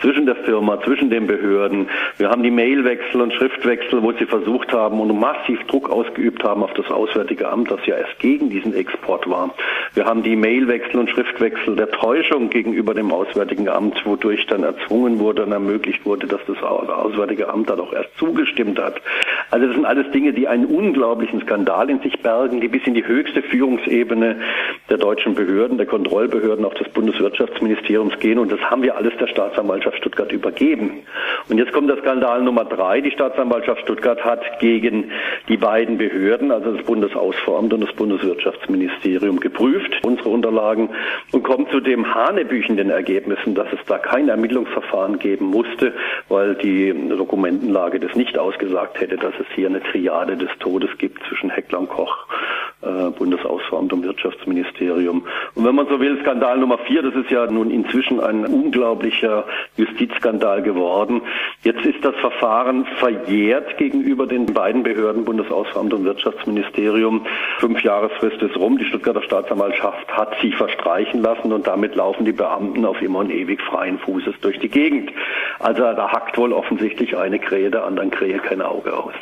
zwischen 0.00 0.24
der 0.24 0.36
Firma, 0.36 0.80
zwischen 0.82 1.10
den 1.10 1.26
Behörden. 1.26 1.88
Wir 2.16 2.30
haben 2.30 2.44
die 2.44 2.50
Mailwechsel 2.50 3.20
und 3.20 3.32
Schriftwechsel, 3.34 4.02
wo 4.02 4.12
sie 4.12 4.26
versucht 4.26 4.72
haben 4.72 5.00
und 5.00 5.18
massiv 5.18 5.60
Druck 5.66 5.90
ausgeübt 5.90 6.44
haben 6.44 6.62
auf 6.62 6.72
das 6.74 6.88
Auswärtige 6.90 7.48
Amt, 7.48 7.70
das 7.70 7.84
ja 7.86 7.96
erst 7.96 8.18
gegen 8.20 8.50
diesen 8.50 8.72
Export 8.72 9.28
war. 9.28 9.52
Wir 9.94 10.04
haben 10.04 10.22
die 10.22 10.36
Mailwechsel 10.36 11.00
und 11.00 11.10
Schriftwechsel 11.10 11.74
der 11.74 11.90
Täuschung 11.90 12.48
gegenüber 12.48 12.94
dem 12.94 13.10
Auswärtigen 13.12 13.68
Amt, 13.68 14.06
wodurch 14.06 14.46
dann 14.46 14.62
erzwungen 14.62 15.18
wurde 15.18 15.42
und 15.42 15.52
ermöglicht 15.52 16.06
wurde, 16.06 16.28
dass 16.28 16.40
das 16.46 16.62
Auswärtige 16.62 17.48
Amt 17.48 17.68
dann 17.68 17.80
auch 17.80 17.92
erst 17.92 18.16
zugestimmt 18.16 18.78
hat. 18.78 19.02
Also 19.50 19.66
das 19.66 19.74
sind 19.74 19.84
alles 19.84 20.10
Dinge, 20.12 20.32
die 20.32 20.46
einen 20.46 20.66
unglaublichen 20.66 21.40
Skandal 21.40 21.90
in 21.90 22.00
sich 22.00 22.20
bergen, 22.20 22.60
die 22.60 22.68
bis 22.68 22.86
in 22.86 22.94
die 22.94 23.06
höchste 23.06 23.42
Führungsebene 23.42 24.36
der 24.88 24.96
deutschen 24.96 25.34
Behörden, 25.34 25.76
der 25.76 25.86
Kontrollbehörden, 25.86 26.64
auch 26.64 26.74
des 26.74 26.88
Bundeswirtschaftsministeriums 26.90 28.18
gehen. 28.20 28.38
Und 28.38 28.52
das 28.52 28.60
haben 28.60 28.82
wir 28.82 28.96
alles 28.96 29.12
der 29.18 29.26
Staatsanwaltschaft 29.26 29.98
Stuttgart 29.98 30.30
übergeben. 30.30 31.00
Und 31.48 31.58
jetzt 31.58 31.72
kommt 31.72 31.90
der 31.90 31.98
Skandal 31.98 32.42
Nummer 32.42 32.64
drei. 32.64 33.00
Die 33.00 33.10
Staatsanwaltschaft 33.10 33.82
Stuttgart 33.82 34.24
hat 34.24 34.60
gegen 34.60 35.10
die 35.48 35.56
beiden 35.56 35.98
Behörden, 35.98 36.52
also 36.52 36.72
das 36.72 36.84
Bundesausfuhramt 36.84 37.72
und 37.72 37.80
das 37.80 37.92
Bundeswirtschaftsministerium, 37.94 39.40
geprüft, 39.40 39.98
unsere 40.02 40.28
Unterlagen, 40.28 40.90
und 41.32 41.42
kommt 41.42 41.70
zu 41.70 41.80
dem 41.80 42.14
hanebüchenden 42.14 42.90
Ergebnissen, 42.90 43.54
dass 43.54 43.66
es 43.72 43.80
da 43.86 43.98
kein 43.98 44.28
Ermittlungsverfahren 44.28 45.18
geben 45.18 45.46
musste, 45.46 45.92
weil 46.28 46.54
die 46.54 46.94
Dokumentenlage 47.08 47.98
das 47.98 48.14
nicht 48.14 48.38
ausgesagt 48.38 49.00
hätte, 49.00 49.16
dass 49.16 49.34
es 49.40 49.46
hier 49.54 49.68
eine 49.68 49.82
Triade 49.82 50.36
des 50.36 50.50
Todes 50.58 50.90
gibt 50.98 51.22
zwischen 51.28 51.50
Heckler 51.50 51.80
und 51.80 51.88
Koch, 51.88 52.26
äh, 52.82 53.10
Bundesausfuhramt 53.10 53.92
und 53.92 54.04
Wirtschaftsministerium. 54.04 55.26
Und 55.54 55.64
wenn 55.64 55.74
man 55.74 55.88
so 55.88 56.00
will, 56.00 56.18
Skandal 56.20 56.58
Nummer 56.58 56.78
vier, 56.78 57.02
das 57.02 57.14
ist 57.14 57.30
ja 57.30 57.46
nun 57.46 57.70
inzwischen 57.70 58.20
ein 58.20 58.46
unglaublicher 58.46 59.44
Justizskandal 59.76 60.62
geworden. 60.62 61.22
Jetzt 61.62 61.84
ist 61.84 62.04
das 62.04 62.14
Verfahren 62.16 62.86
verjährt 62.96 63.76
gegenüber 63.78 64.26
den 64.26 64.46
beiden 64.46 64.82
Behörden, 64.82 65.24
Bundesausland 65.24 65.92
und 65.92 66.04
Wirtschaftsministerium. 66.04 67.26
Fünf 67.58 67.82
Jahresfrist 67.82 68.40
ist 68.42 68.56
rum. 68.56 68.78
Die 68.78 68.84
Stuttgarter 68.84 69.22
Staatsanwaltschaft 69.22 70.08
hat 70.16 70.36
sie 70.40 70.52
verstreichen 70.52 71.22
lassen 71.22 71.52
und 71.52 71.66
damit 71.66 71.94
laufen 71.94 72.24
die 72.24 72.32
Beamten 72.32 72.84
auf 72.84 73.00
immer 73.02 73.20
und 73.20 73.30
ewig 73.30 73.60
freien 73.62 73.98
Fußes 73.98 74.40
durch 74.40 74.58
die 74.58 74.68
Gegend. 74.68 75.12
Also 75.58 75.82
da 75.82 76.10
hackt 76.12 76.38
wohl 76.38 76.52
offensichtlich 76.52 77.16
eine 77.16 77.38
Krähe 77.38 77.70
der 77.70 77.84
anderen 77.84 78.10
Krähe 78.10 78.38
kein 78.38 78.62
Auge 78.62 78.96
aus. 78.96 79.12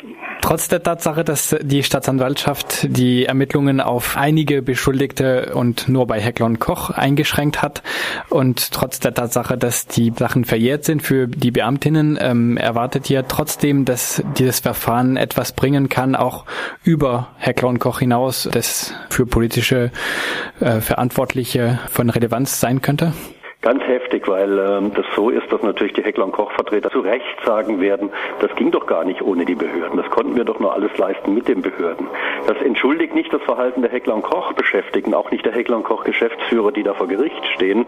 Trotz 0.41 0.67
der 0.67 0.81
Tatsache, 0.81 1.23
dass 1.23 1.55
die 1.61 1.83
Staatsanwaltschaft 1.83 2.87
die 2.89 3.25
Ermittlungen 3.25 3.81
auf 3.81 4.15
einige 4.17 4.61
Beschuldigte 4.61 5.53
und 5.53 5.89
nur 5.89 6.07
bei 6.07 6.19
Heckler 6.19 6.45
und 6.45 6.59
Koch 6.59 6.89
eingeschränkt 6.89 7.61
hat 7.61 7.83
und 8.29 8.71
trotz 8.71 8.99
der 8.99 9.13
Tatsache, 9.13 9.57
dass 9.57 9.85
die 9.85 10.11
Sachen 10.17 10.45
verjährt 10.45 10.85
sind 10.85 11.03
für 11.03 11.27
die 11.27 11.51
Beamtinnen, 11.51 12.17
ähm, 12.19 12.57
erwartet 12.57 13.09
ihr 13.09 13.27
trotzdem, 13.27 13.85
dass 13.85 14.23
dieses 14.37 14.61
Verfahren 14.61 15.17
etwas 15.17 15.51
bringen 15.51 15.89
kann, 15.89 16.15
auch 16.15 16.45
über 16.83 17.27
Heckler 17.37 17.67
und 17.67 17.79
Koch 17.79 17.99
hinaus, 17.99 18.47
das 18.51 18.93
für 19.09 19.25
politische 19.25 19.91
äh, 20.61 20.79
Verantwortliche 20.79 21.79
von 21.91 22.09
Relevanz 22.09 22.59
sein 22.59 22.81
könnte? 22.81 23.13
Ganz 23.61 23.83
heftig, 23.83 24.25
weil 24.29 24.57
ähm, 24.57 24.93
das 24.93 25.05
so 25.17 25.29
ist, 25.29 25.51
dass 25.51 25.61
natürlich 25.61 25.91
die 25.91 26.01
Heckler- 26.01 26.23
und 26.23 26.31
Koch-Vertreter 26.31 26.89
zu 26.91 27.01
Recht 27.01 27.25
sagen 27.45 27.81
werden, 27.81 28.09
das 28.39 28.55
ging 28.55 28.71
doch 28.71 28.87
gar 28.87 29.03
nicht 29.03 29.21
ohne 29.21 29.43
die 29.43 29.55
Behörden. 29.55 29.97
Das 29.97 30.09
konnten 30.11 30.37
wir 30.37 30.45
doch 30.45 30.61
nur 30.61 30.73
alles 30.73 30.97
leisten 30.97 31.33
mit 31.33 31.49
den 31.49 31.61
Behörden. 31.61 32.07
Das 32.47 32.57
entschuldigt 32.61 33.13
nicht 33.15 33.33
das 33.33 33.41
Verhalten 33.41 33.81
der 33.81 33.91
Heckler- 33.91 34.15
und 34.15 34.21
Koch-Beschäftigten, 34.21 35.13
auch 35.13 35.29
nicht 35.31 35.45
der 35.45 35.51
Heckler- 35.51 35.75
und 35.75 35.83
Koch-Geschäftsführer, 35.83 36.71
die 36.71 36.83
da 36.83 36.93
vor 36.93 37.07
Gericht 37.07 37.45
stehen. 37.53 37.85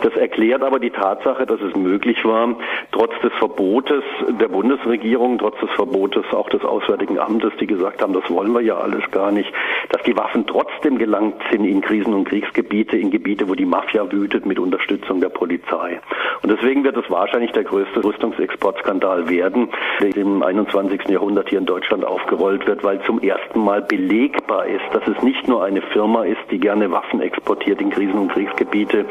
Das 0.00 0.16
erklärt 0.16 0.62
aber 0.62 0.78
die 0.78 0.88
Tatsache, 0.88 1.44
dass 1.44 1.60
es 1.60 1.76
möglich 1.76 2.24
war, 2.24 2.56
trotz 2.90 3.12
des 3.20 3.34
Verbotes 3.34 4.02
der 4.26 4.48
Bundesregierung, 4.48 5.36
trotz 5.36 5.60
des 5.60 5.70
Verbotes 5.72 6.24
auch 6.32 6.48
des 6.48 6.64
Auswärtigen 6.64 7.18
Amtes, 7.18 7.52
die 7.60 7.66
gesagt 7.66 8.00
haben, 8.00 8.14
das 8.14 8.30
wollen 8.30 8.54
wir 8.54 8.62
ja 8.62 8.78
alles 8.78 9.02
gar 9.10 9.32
nicht, 9.32 9.52
dass 9.90 10.02
die 10.04 10.16
Waffen 10.16 10.46
trotzdem 10.46 10.96
gelangt 10.96 11.42
sind 11.50 11.66
in 11.66 11.82
Krisen- 11.82 12.14
und 12.14 12.24
Kriegsgebiete, 12.24 12.96
in 12.96 13.10
Gebiete, 13.10 13.50
wo 13.50 13.54
die 13.54 13.66
Mafia 13.66 14.10
wütet 14.10 14.46
mit 14.46 14.58
Unterstützung 14.58 15.09
Unterstützung 15.10 15.20
der 15.20 15.28
Polizei. 15.28 16.00
Und 16.42 16.50
deswegen 16.50 16.84
wird 16.84 16.96
es 16.96 17.10
wahrscheinlich 17.10 17.52
der 17.52 17.64
größte 17.64 18.02
Rüstungsexportskandal 18.02 19.28
werden, 19.28 19.68
der 20.00 20.16
im 20.16 20.42
21. 20.42 21.08
Jahrhundert 21.08 21.48
hier 21.48 21.58
in 21.58 21.66
Deutschland 21.66 22.04
aufgerollt 22.04 22.66
wird, 22.66 22.82
weil 22.84 23.00
zum 23.02 23.20
ersten 23.20 23.60
Mal 23.60 23.82
belegbar 23.82 24.66
ist, 24.66 24.84
dass 24.92 25.06
es 25.08 25.22
nicht 25.22 25.46
nur 25.48 25.64
eine 25.64 25.82
Firma 25.82 26.24
ist, 26.24 26.40
die 26.50 26.58
gerne 26.58 26.90
Waffen 26.90 27.20
exportiert 27.20 27.80
in 27.80 27.90
Krisen- 27.90 28.18
und 28.18 28.32
Kriegsgebiete, 28.32 29.04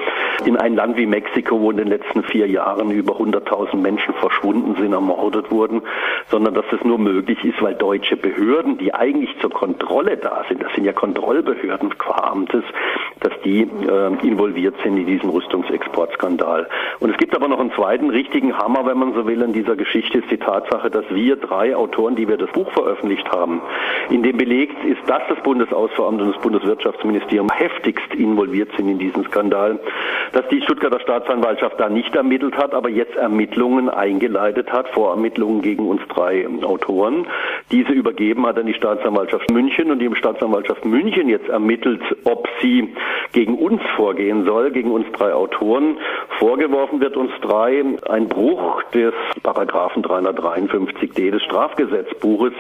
in 0.46 0.58
ein 0.58 0.75
Land 0.75 0.98
wie 0.98 1.06
Mexiko, 1.06 1.60
wo 1.60 1.72
in 1.72 1.77
den 1.77 1.88
letzten 1.88 2.24
vier 2.24 2.48
Jahren 2.48 2.91
über 2.91 3.13
100.000 3.13 3.75
Menschen 3.75 4.13
verschwunden 4.15 4.75
sind, 4.75 4.94
ermordet 4.94 5.51
wurden, 5.51 5.82
sondern 6.29 6.53
dass 6.53 6.65
es 6.72 6.84
nur 6.84 6.98
möglich 6.98 7.44
ist, 7.44 7.62
weil 7.62 7.75
deutsche 7.75 8.18
Behörden, 8.18 8.77
die 8.77 8.94
eigentlich 8.94 9.29
zur 9.41 9.51
Kontrolle 9.51 10.18
da 10.18 10.44
sind, 10.48 10.63
das 10.63 10.74
sind 10.74 10.86
ja 10.86 10.94
Kontrollbehörden 10.94 11.98
qua 11.98 12.29
Amtes, 12.32 12.63
dass 13.19 13.33
die 13.43 13.61
äh, 13.61 14.27
involviert 14.27 14.75
sind 14.83 14.97
in 14.97 15.05
diesen 15.05 15.29
Rüstungsexport. 15.29 15.79
Exportskandal. 15.99 16.67
Und 16.99 17.11
es 17.11 17.17
gibt 17.17 17.35
aber 17.35 17.47
noch 17.47 17.59
einen 17.59 17.71
zweiten 17.73 18.09
richtigen 18.09 18.57
Hammer, 18.57 18.85
wenn 18.85 18.97
man 18.97 19.13
so 19.13 19.27
will, 19.27 19.41
in 19.41 19.53
dieser 19.53 19.75
Geschichte 19.75 20.19
ist 20.19 20.31
die 20.31 20.37
Tatsache, 20.37 20.89
dass 20.89 21.05
wir 21.09 21.35
drei 21.35 21.75
Autoren, 21.75 22.15
die 22.15 22.27
wir 22.27 22.37
das 22.37 22.49
Buch 22.51 22.71
veröffentlicht 22.71 23.29
haben, 23.31 23.61
in 24.09 24.23
dem 24.23 24.37
belegt 24.37 24.83
ist, 24.85 25.01
dass 25.07 25.21
das 25.29 25.39
Bundesausfuhramt 25.43 26.21
und 26.21 26.33
das 26.33 26.41
Bundeswirtschaftsministerium 26.41 27.49
heftigst 27.49 28.13
involviert 28.15 28.69
sind 28.77 28.89
in 28.89 28.99
diesen 28.99 29.23
Skandal, 29.25 29.79
dass 30.33 30.47
die 30.49 30.61
Stuttgarter 30.61 30.99
Staatsanwaltschaft 30.99 31.79
da 31.79 31.89
nicht 31.89 32.15
ermittelt 32.15 32.57
hat, 32.57 32.73
aber 32.73 32.89
jetzt 32.89 33.15
Ermittlungen 33.15 33.89
eingeleitet 33.89 34.71
hat, 34.71 34.87
Vorermittlungen 34.89 35.61
gegen 35.61 35.87
uns 35.87 36.01
drei 36.09 36.47
Autoren. 36.63 37.27
Diese 37.71 37.91
übergeben 37.91 38.45
hat 38.45 38.57
an 38.57 38.65
die 38.65 38.73
Staatsanwaltschaft 38.73 39.51
München 39.51 39.91
und 39.91 39.99
die 39.99 40.09
Staatsanwaltschaft 40.15 40.85
München 40.85 41.29
jetzt 41.29 41.49
ermittelt, 41.49 42.01
ob 42.23 42.47
sie 42.61 42.93
gegen 43.32 43.58
uns 43.58 43.82
vorgehen 43.96 44.46
soll, 44.46 44.72
gegen 44.72 44.91
uns 44.91 45.06
drei 45.13 45.34
Autoren. 45.34 45.98
Vorgeworfen 46.39 47.00
wird 47.00 47.18
uns 47.18 47.32
drei 47.41 47.84
ein 48.10 48.27
Bruch 48.27 48.84
des 48.94 49.13
Paragraphen 49.44 50.03
353d 50.03 51.32
des 51.32 51.44
Strafgesetzbuches. 51.44 52.53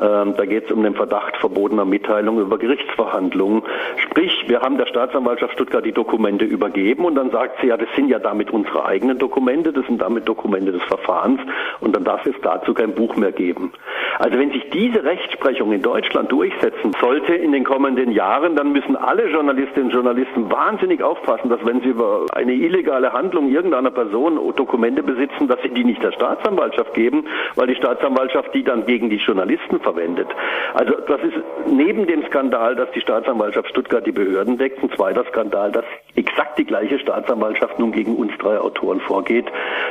Ähm, 0.00 0.34
da 0.36 0.44
geht 0.44 0.66
es 0.66 0.72
um 0.72 0.82
den 0.82 0.94
Verdacht 0.94 1.36
verbotener 1.36 1.84
Mitteilung 1.84 2.40
über 2.40 2.58
Gerichtsverhandlungen. 2.58 3.62
Sprich, 4.04 4.32
wir 4.46 4.60
haben 4.60 4.78
der 4.78 4.86
Staatsanwaltschaft 4.86 5.54
Stuttgart 5.54 5.84
die 5.84 5.92
Dokumente 5.92 6.44
übergeben 6.44 7.04
und 7.04 7.14
dann 7.14 7.30
sagt 7.30 7.60
sie, 7.60 7.68
ja, 7.68 7.76
das 7.76 7.88
sind 7.96 8.08
ja 8.08 8.18
damit 8.18 8.50
unsere 8.50 8.84
eigenen 8.84 9.18
Dokumente, 9.18 9.72
das 9.72 9.86
sind 9.86 10.00
damit 10.00 10.28
Dokumente 10.28 10.72
des 10.72 10.82
Verfahrens 10.84 11.40
und 11.80 11.94
dann 11.94 12.04
darf 12.04 12.24
es 12.26 12.34
dazu 12.42 12.74
kein 12.74 12.94
Buch 12.94 13.16
mehr 13.16 13.32
geben. 13.32 13.72
Also 14.18 14.36
wenn 14.36 14.50
sich 14.50 14.68
diese 14.70 15.04
Rechtsprechung 15.04 15.72
in 15.72 15.80
Deutschland 15.80 16.32
durchsetzen 16.32 16.92
sollte 17.00 17.34
in 17.34 17.52
den 17.52 17.62
kommenden 17.62 18.10
Jahren, 18.10 18.56
dann 18.56 18.72
müssen 18.72 18.96
alle 18.96 19.28
Journalistinnen 19.28 19.86
und 19.86 19.94
Journalisten 19.94 20.50
wahnsinnig 20.50 21.02
aufpassen, 21.02 21.48
dass 21.48 21.64
wenn 21.64 21.80
sie 21.82 21.90
über 21.90 22.26
eine 22.32 22.52
illegale 22.52 23.12
Handlung 23.12 23.48
irgendeiner 23.48 23.92
Person 23.92 24.38
Dokumente 24.56 25.04
besitzen, 25.04 25.46
dass 25.46 25.62
sie 25.62 25.68
die 25.68 25.84
nicht 25.84 26.02
der 26.02 26.10
Staatsanwaltschaft 26.10 26.94
geben, 26.94 27.26
weil 27.54 27.68
die 27.68 27.76
Staatsanwaltschaft 27.76 28.52
die 28.54 28.64
dann 28.64 28.86
gegen 28.86 29.08
die 29.08 29.16
Journalisten 29.16 29.78
verwendet. 29.78 30.26
Also 30.74 30.94
das 31.06 31.20
ist 31.22 31.36
neben 31.66 32.06
dem 32.06 32.24
Skandal, 32.26 32.74
dass 32.74 32.90
die 32.90 33.00
Staatsanwaltschaft 33.00 33.68
Stuttgart 33.68 34.04
die 34.04 34.12
Behörden 34.12 34.58
deckt, 34.58 34.82
ein 34.82 34.90
zweiter 34.90 35.24
Skandal, 35.26 35.70
dass 35.70 35.84
exakt 36.16 36.58
die 36.58 36.64
gleiche 36.64 36.98
Staatsanwaltschaft 36.98 37.78
nun 37.78 37.92
gegen 37.92 38.16
uns 38.16 38.32
drei 38.38 38.58
Autoren 38.58 39.00
vorgeht, 39.00 39.46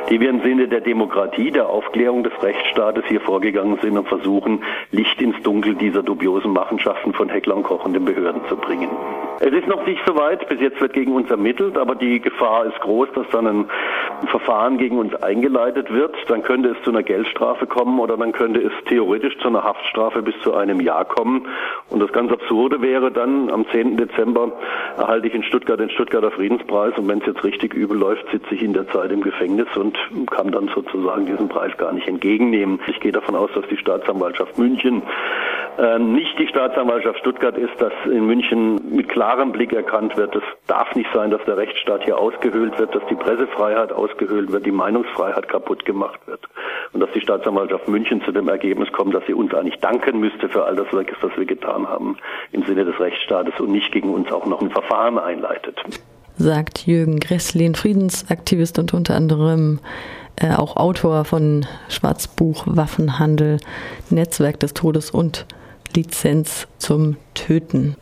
die 0.10 0.20
wir 0.20 0.30
im 0.30 0.42
Sinne 0.42 0.68
der 0.68 0.82
Demokratie, 0.82 1.52
der 1.52 1.70
Aufklärung 1.70 2.24
des 2.24 2.34
Rechtsstaates 2.44 3.06
hier 3.08 3.22
vorgegangen 3.22 3.80
sind 3.82 3.98
und 3.98 4.08
versuchen, 4.18 4.64
Licht 4.92 5.22
ins 5.22 5.42
Dunkel 5.44 5.76
dieser 5.76 6.04
dubiosen 6.04 6.52
Machenschaften 6.52 7.14
von 7.14 7.30
Heckler 7.30 7.56
und 7.56 7.64
Koch 7.64 7.86
und 7.86 7.94
den 7.94 8.06
Behörden 8.06 8.42
zu 8.50 8.56
bringen. 8.56 8.90
Es 9.40 9.54
ist 9.54 9.68
noch 9.68 9.86
nicht 9.86 10.02
so 10.08 10.16
weit, 10.16 10.48
bis 10.50 10.60
jetzt 10.60 10.82
wird 10.82 10.94
gegen 10.94 11.14
uns 11.14 11.30
ermittelt, 11.30 11.78
aber 11.78 11.94
die 11.94 12.20
Gefahr 12.20 12.66
ist 12.66 12.80
groß, 12.80 13.10
dass 13.14 13.30
dann 13.30 13.46
ein 13.46 13.70
Verfahren 14.30 14.80
gegen 14.80 14.98
uns 14.98 15.14
eingeleitet 15.22 15.94
wird. 15.94 16.16
Dann 16.28 16.42
könnte 16.42 16.70
es 16.70 16.84
zu 16.84 16.90
einer 16.90 17.04
Geldstrafe 17.04 17.68
kommen 17.68 18.00
oder 18.00 18.18
dann 18.18 18.32
könnte 18.32 18.62
es 18.62 18.72
theoretisch 18.86 19.38
zu 19.38 19.50
einer 19.50 19.64
Haftstrafe 19.64 20.24
bis 20.24 20.34
zu 20.42 20.56
einem 20.56 20.80
Jahr 20.80 21.06
kommen. 21.06 21.48
Und 21.90 22.00
das 22.00 22.12
ganz 22.12 22.32
Absurde 22.32 22.82
wäre 22.82 23.12
dann, 23.12 23.52
am 23.52 23.68
10. 23.68 23.98
Dezember 23.98 24.54
erhalte 24.98 25.28
ich 25.28 25.36
in 25.36 25.44
Stuttgart 25.44 25.80
den 25.80 25.92
Stuttgarter 25.92 26.32
Friedenspreis 26.32 26.98
und 26.98 27.08
wenn 27.08 27.20
es 27.20 27.28
jetzt 27.28 27.44
richtig 27.44 27.76
übel 27.76 27.98
läuft, 27.98 28.30
sitze 28.32 28.56
ich 28.56 28.64
in 28.64 28.74
der 28.74 28.88
Zeit 28.90 29.12
im 29.12 29.22
Gefängnis 29.22 29.68
und 29.76 29.98
kann 30.32 30.52
dann 30.52 30.68
sozusagen 30.74 31.28
diesen 31.28 31.48
Preis 31.48 31.78
gar 31.78 31.94
nicht 31.94 32.08
entgegennehmen. 32.08 32.80
Ich 32.88 33.00
gehe 33.00 33.12
davon 33.12 33.36
aus, 33.36 33.52
dass 33.54 33.68
die 33.68 33.78
Staatsanwaltschaft 33.78 34.58
München 34.58 35.04
nicht 36.00 36.40
die 36.40 36.48
Staatsanwaltschaft 36.48 37.20
Stuttgart 37.20 37.56
ist, 37.56 37.80
dass 37.80 37.94
in 38.06 38.26
München 38.26 38.96
mit 38.96 39.10
klarem 39.10 39.52
Blick 39.52 39.74
erkannt 39.74 40.18
wird, 40.18 40.36
es 40.36 40.44
darf 40.66 40.96
nicht 40.96 41.10
sein, 41.14 41.30
dass 41.30 41.44
der 41.46 41.58
Rechtsstaat 41.58 42.04
hier 42.04 42.18
ausgehöhlt 42.18 42.80
wird, 42.80 42.96
dass 42.96 43.04
die 43.10 43.16
Pressefreiheit 43.16 43.92
ausgehöhlt 43.92 44.52
wird, 44.52 44.66
die 44.66 44.72
Meinungsfreiheit 44.72 45.48
kaputt 45.48 45.86
gemacht 45.86 46.20
wird 46.26 46.42
und 46.94 47.00
dass 47.00 47.12
die 47.12 47.22
Staatsanwaltschaft 47.22 47.88
München 47.88 48.24
zu 48.24 48.32
dem 48.32 48.48
Ergebnis 48.48 48.92
kommt, 48.92 49.14
dass 49.14 49.26
sie 49.28 49.36
uns 49.36 49.54
eigentlich 49.54 49.80
danken 49.80 50.20
müsste 50.20 50.50
für 50.50 50.66
all 50.66 50.76
das, 50.76 50.88
was 50.92 51.38
wir 51.38 51.46
getan 51.46 51.88
haben 51.88 52.18
im 52.54 52.64
Sinne 52.64 52.84
des 52.84 53.00
Rechtsstaates 53.00 53.60
und 53.60 53.72
nicht 53.72 53.92
gegen 53.92 54.10
uns 54.10 54.32
auch 54.32 54.48
noch 54.48 54.62
ein 54.62 54.72
Verfahren 54.72 55.20
einleitet. 55.20 55.78
Sagt 56.38 56.88
Jürgen 56.88 57.20
Gresslin, 57.20 57.76
Friedensaktivist 57.76 58.80
und 58.80 58.94
unter 58.94 59.16
anderem 59.16 59.80
äh, 60.38 60.54
auch 60.54 60.76
Autor 60.76 61.26
von 61.26 61.66
Schwarzbuch 61.90 62.64
Waffenhandel, 62.68 63.60
Netzwerk 64.10 64.60
des 64.60 64.74
Todes 64.74 65.12
und 65.12 65.46
Lizenz 65.98 66.68
zum 66.78 67.18
Töten. 67.34 67.96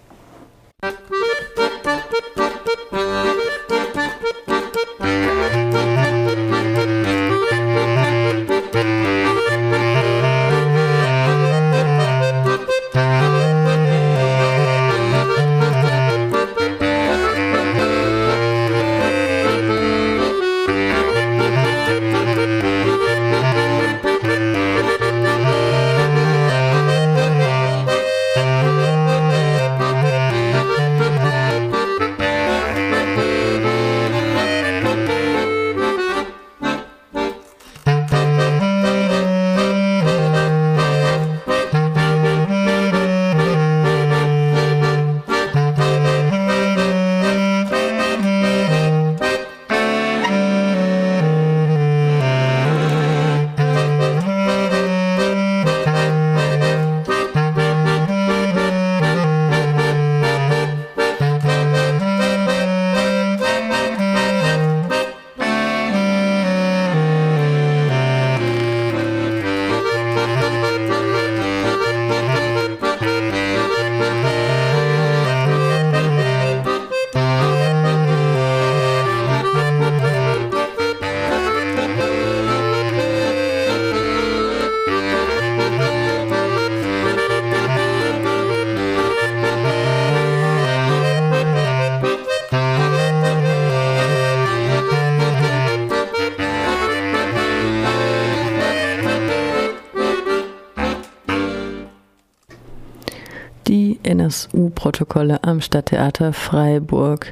NSU-Protokolle 104.75 105.43
am 105.43 105.61
Stadttheater 105.61 106.33
Freiburg. 106.33 107.31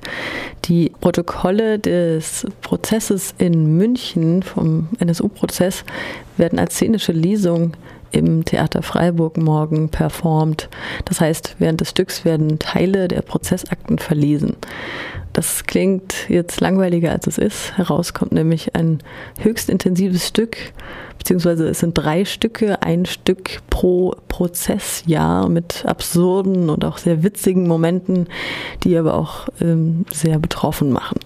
Die 0.66 0.92
Protokolle 1.02 1.78
des 1.78 2.48
Prozesses 2.62 3.36
in 3.38 3.78
München 3.78 4.44
vom 4.44 4.88
NSU-Prozess 5.00 5.84
werden 6.38 6.58
als 6.58 6.76
szenische 6.76 7.12
Lesung 7.12 7.74
im 8.12 8.46
Theater 8.46 8.82
Freiburg 8.82 9.38
morgen 9.38 9.90
performt. 9.90 10.70
Das 11.06 11.20
heißt, 11.20 11.58
während 11.60 11.82
des 11.82 11.90
Stücks 11.90 12.26
werden 12.26 12.60
Teile 12.60 13.08
der 13.08 13.22
Prozessakten 13.22 14.00
verlesen. 14.00 14.56
Das 15.34 15.66
klingt 15.66 16.30
jetzt 16.30 16.62
langweiliger 16.62 17.12
als 17.12 17.26
es 17.26 17.40
ist. 17.40 17.76
Heraus 17.76 18.14
kommt 18.14 18.32
nämlich 18.32 18.76
ein 18.76 19.00
höchst 19.40 19.68
intensives 19.68 20.28
Stück, 20.28 20.58
beziehungsweise 21.18 21.68
es 21.68 21.80
sind 21.80 21.98
drei 21.98 22.24
Stücke, 22.24 22.84
ein 22.84 23.08
Stück 23.08 23.62
pro 23.72 24.16
Prozessjahr 24.28 25.50
mit 25.50 25.86
absurden 25.88 26.70
und 26.70 26.86
auch 26.86 27.00
sehr 27.00 27.24
witzigen 27.24 27.68
Momenten, 27.68 28.28
die 28.84 28.96
aber 28.96 29.16
auch 29.16 29.48
ähm, 29.60 30.06
sehr 30.12 30.38
betroffen 30.38 30.92
machen. 30.92 31.20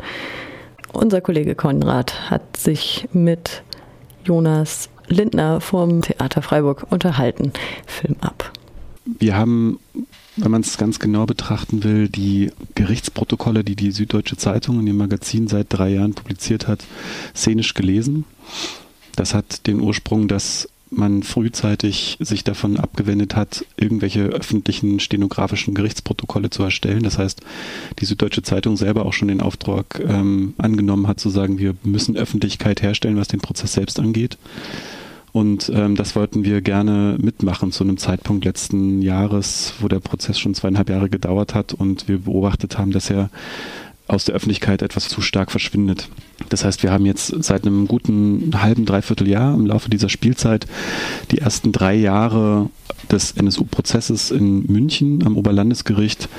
Unser 0.93 1.19
Kollege 1.19 1.53
Konrad 1.53 2.31
hat 2.31 2.55
sich 2.55 3.09
mit 3.11 3.61
Jonas 4.23 4.89
Lindner 5.09 5.59
vom 5.59 6.01
Theater 6.01 6.41
Freiburg 6.41 6.85
unterhalten. 6.89 7.51
Film 7.85 8.15
ab. 8.21 8.51
Wir 9.05 9.35
haben 9.37 9.79
wenn 10.37 10.51
man 10.51 10.61
es 10.61 10.77
ganz 10.77 10.99
genau 10.99 11.25
betrachten 11.25 11.83
will, 11.83 12.09
die 12.09 12.51
Gerichtsprotokolle, 12.75 13.63
die 13.63 13.75
die 13.75 13.91
Süddeutsche 13.91 14.37
Zeitung 14.37 14.79
in 14.79 14.85
dem 14.85 14.97
Magazin 14.97 15.47
seit 15.47 15.67
drei 15.69 15.89
Jahren 15.89 16.13
publiziert 16.13 16.67
hat, 16.67 16.83
szenisch 17.35 17.73
gelesen. 17.73 18.25
Das 19.15 19.33
hat 19.33 19.65
den 19.67 19.81
Ursprung, 19.81 20.27
dass 20.27 20.69
man 20.89 21.23
frühzeitig 21.23 22.17
sich 22.19 22.43
davon 22.43 22.77
abgewendet 22.77 23.35
hat, 23.35 23.65
irgendwelche 23.75 24.21
öffentlichen 24.21 24.99
stenografischen 24.99 25.73
Gerichtsprotokolle 25.73 26.49
zu 26.49 26.63
erstellen. 26.63 27.03
Das 27.03 27.17
heißt, 27.17 27.41
die 27.99 28.05
Süddeutsche 28.05 28.41
Zeitung 28.41 28.77
selber 28.77 29.05
auch 29.05 29.13
schon 29.13 29.27
den 29.27 29.41
Auftrag 29.41 30.01
ähm, 30.07 30.53
angenommen 30.57 31.07
hat, 31.07 31.19
zu 31.19 31.29
sagen, 31.29 31.57
wir 31.57 31.75
müssen 31.83 32.15
Öffentlichkeit 32.15 32.81
herstellen, 32.81 33.17
was 33.17 33.27
den 33.27 33.41
Prozess 33.41 33.73
selbst 33.73 33.99
angeht. 33.99 34.37
Und 35.37 35.71
ähm, 35.71 35.95
das 35.95 36.15
wollten 36.15 36.45
wir 36.45 36.61
gerne 36.61 37.15
mitmachen 37.21 37.71
zu 37.71 37.83
einem 37.83 37.97
Zeitpunkt 37.97 38.43
letzten 38.43 39.03
Jahres, 39.03 39.75
wo 39.79 39.87
der 39.87 39.99
Prozess 39.99 40.39
schon 40.39 40.55
zweieinhalb 40.55 40.89
Jahre 40.89 41.11
gedauert 41.11 41.53
hat 41.53 41.73
und 41.73 42.07
wir 42.07 42.17
beobachtet 42.23 42.79
haben, 42.79 42.89
dass 42.89 43.11
er 43.11 43.29
aus 44.07 44.25
der 44.25 44.33
Öffentlichkeit 44.33 44.81
etwas 44.81 45.09
zu 45.09 45.21
stark 45.21 45.51
verschwindet. 45.51 46.09
Das 46.49 46.65
heißt, 46.65 46.81
wir 46.81 46.91
haben 46.91 47.05
jetzt 47.05 47.35
seit 47.43 47.67
einem 47.67 47.87
guten 47.87 48.49
halben, 48.55 48.85
dreiviertel 48.85 49.27
Jahr 49.27 49.53
im 49.53 49.67
Laufe 49.67 49.91
dieser 49.91 50.09
Spielzeit 50.09 50.65
die 51.29 51.37
ersten 51.37 51.71
drei 51.71 51.93
Jahre 51.93 52.71
des 53.11 53.33
NSU-Prozesses 53.33 54.31
in 54.31 54.65
München 54.65 55.23
am 55.23 55.37
Oberlandesgericht 55.37 56.29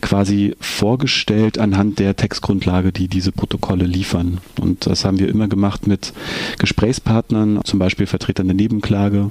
quasi 0.00 0.54
vorgestellt 0.60 1.58
anhand 1.58 1.98
der 1.98 2.16
Textgrundlage, 2.16 2.92
die 2.92 3.08
diese 3.08 3.32
Protokolle 3.32 3.84
liefern. 3.84 4.38
Und 4.60 4.86
das 4.86 5.04
haben 5.04 5.18
wir 5.18 5.28
immer 5.28 5.48
gemacht 5.48 5.86
mit 5.86 6.12
Gesprächspartnern, 6.58 7.60
zum 7.64 7.78
Beispiel 7.78 8.06
Vertretern 8.06 8.46
der 8.46 8.56
Nebenklage, 8.56 9.30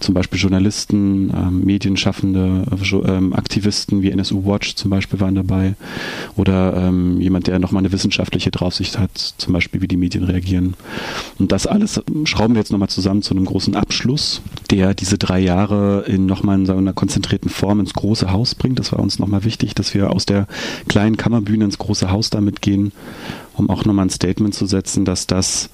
zum 0.00 0.14
Beispiel 0.14 0.38
Journalisten, 0.38 1.30
ähm, 1.34 1.64
Medienschaffende, 1.64 2.64
ähm, 3.06 3.32
Aktivisten 3.32 4.02
wie 4.02 4.10
NSU 4.10 4.44
Watch 4.44 4.74
zum 4.74 4.90
Beispiel 4.90 5.20
waren 5.20 5.34
dabei 5.34 5.74
oder 6.36 6.74
ähm, 6.76 7.20
jemand, 7.20 7.46
der 7.46 7.58
nochmal 7.58 7.82
eine 7.82 7.92
wissenschaftliche 7.92 8.50
Draufsicht 8.50 8.98
hat, 8.98 9.16
zum 9.16 9.52
Beispiel 9.52 9.80
wie 9.80 9.88
die 9.88 9.96
Medien 9.96 10.24
reagieren. 10.24 10.74
Und 11.38 11.52
das 11.52 11.66
alles 11.66 12.00
schrauben 12.24 12.54
wir 12.54 12.60
jetzt 12.60 12.72
nochmal 12.72 12.88
zusammen 12.88 13.22
zu 13.22 13.34
einem 13.34 13.44
großen 13.44 13.76
Abschluss, 13.76 14.42
der 14.70 14.94
diese 14.94 15.18
drei 15.18 15.40
Jahre 15.40 16.04
in 16.06 16.26
nochmal 16.26 16.58
in 16.58 16.66
so 16.66 16.74
einer 16.74 16.92
konzentrierten 16.92 17.50
Form 17.50 17.80
ins 17.80 17.94
große 17.94 18.32
Haus 18.32 18.54
bringt. 18.54 18.78
Das 18.78 18.92
war 18.92 18.98
uns 18.98 19.18
nochmal 19.18 19.44
wichtig, 19.44 19.74
dass 19.74 19.94
wir 19.94 20.01
aus 20.10 20.26
der 20.26 20.46
kleinen 20.88 21.16
Kammerbühne 21.16 21.64
ins 21.64 21.78
große 21.78 22.10
Haus 22.10 22.30
damit 22.30 22.62
gehen, 22.62 22.92
um 23.54 23.70
auch 23.70 23.84
nochmal 23.84 24.06
ein 24.06 24.10
Statement 24.10 24.54
zu 24.54 24.66
setzen, 24.66 25.04
dass 25.04 25.26
das 25.26 25.70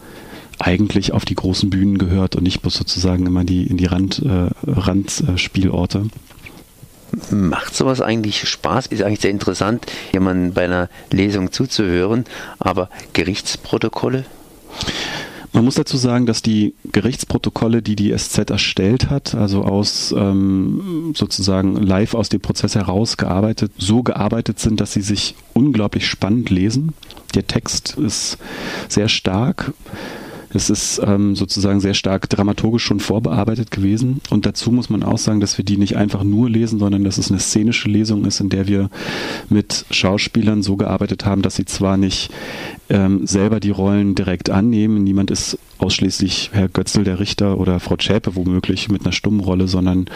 eigentlich 0.58 1.12
auf 1.12 1.24
die 1.24 1.34
großen 1.34 1.70
Bühnen 1.70 1.98
gehört 1.98 2.36
und 2.36 2.42
nicht 2.42 2.62
bloß 2.62 2.74
sozusagen 2.74 3.26
immer 3.26 3.44
die 3.44 3.66
in 3.66 3.76
die 3.76 3.86
Rand, 3.86 4.20
äh, 4.20 4.50
Randspielorte. 4.66 6.06
Macht 7.30 7.74
sowas 7.74 8.00
eigentlich 8.00 8.48
Spaß? 8.48 8.86
Ist 8.86 9.02
eigentlich 9.02 9.20
sehr 9.20 9.30
interessant, 9.30 9.86
jemandem 10.12 10.52
bei 10.52 10.64
einer 10.64 10.88
Lesung 11.10 11.52
zuzuhören, 11.52 12.24
aber 12.58 12.90
Gerichtsprotokolle? 13.12 14.24
Man 15.52 15.64
muss 15.64 15.76
dazu 15.76 15.96
sagen, 15.96 16.26
dass 16.26 16.42
die 16.42 16.74
Gerichtsprotokolle, 16.92 17.82
die 17.82 17.96
die 17.96 18.16
SZ 18.16 18.50
erstellt 18.50 19.08
hat, 19.08 19.34
also 19.34 19.62
aus 19.62 20.14
ähm, 20.16 21.14
sozusagen 21.16 21.76
live 21.76 22.14
aus 22.14 22.28
dem 22.28 22.40
Prozess 22.40 22.74
herausgearbeitet, 22.74 23.72
so 23.78 24.02
gearbeitet 24.02 24.58
sind, 24.58 24.80
dass 24.80 24.92
sie 24.92 25.00
sich 25.00 25.34
unglaublich 25.54 26.06
spannend 26.06 26.50
lesen. 26.50 26.92
Der 27.34 27.46
Text 27.46 27.96
ist 27.96 28.38
sehr 28.88 29.08
stark. 29.08 29.72
Es 30.54 30.70
ist 30.70 31.00
ähm, 31.04 31.36
sozusagen 31.36 31.80
sehr 31.80 31.94
stark 31.94 32.28
dramaturgisch 32.30 32.82
schon 32.82 33.00
vorbearbeitet 33.00 33.70
gewesen. 33.70 34.20
Und 34.30 34.46
dazu 34.46 34.72
muss 34.72 34.88
man 34.88 35.02
auch 35.02 35.18
sagen, 35.18 35.40
dass 35.40 35.58
wir 35.58 35.64
die 35.64 35.76
nicht 35.76 35.96
einfach 35.96 36.24
nur 36.24 36.48
lesen, 36.48 36.78
sondern 36.78 37.04
dass 37.04 37.18
es 37.18 37.30
eine 37.30 37.40
szenische 37.40 37.88
Lesung 37.88 38.24
ist, 38.24 38.40
in 38.40 38.48
der 38.48 38.66
wir 38.66 38.88
mit 39.50 39.84
Schauspielern 39.90 40.62
so 40.62 40.76
gearbeitet 40.76 41.24
haben, 41.26 41.42
dass 41.42 41.56
sie 41.56 41.66
zwar 41.66 41.96
nicht 41.96 42.30
ähm, 42.88 43.26
selber 43.26 43.60
die 43.60 43.70
Rollen 43.70 44.14
direkt 44.14 44.48
annehmen, 44.50 45.04
niemand 45.04 45.30
ist 45.30 45.58
ausschließlich 45.78 46.50
Herr 46.52 46.68
Götzl, 46.68 47.04
der 47.04 47.20
Richter, 47.20 47.58
oder 47.58 47.80
Frau 47.80 47.96
Schäpe 47.98 48.36
womöglich 48.36 48.88
mit 48.88 49.02
einer 49.02 49.12
stummen 49.12 49.40
Rolle, 49.40 49.68
sondern 49.68 50.06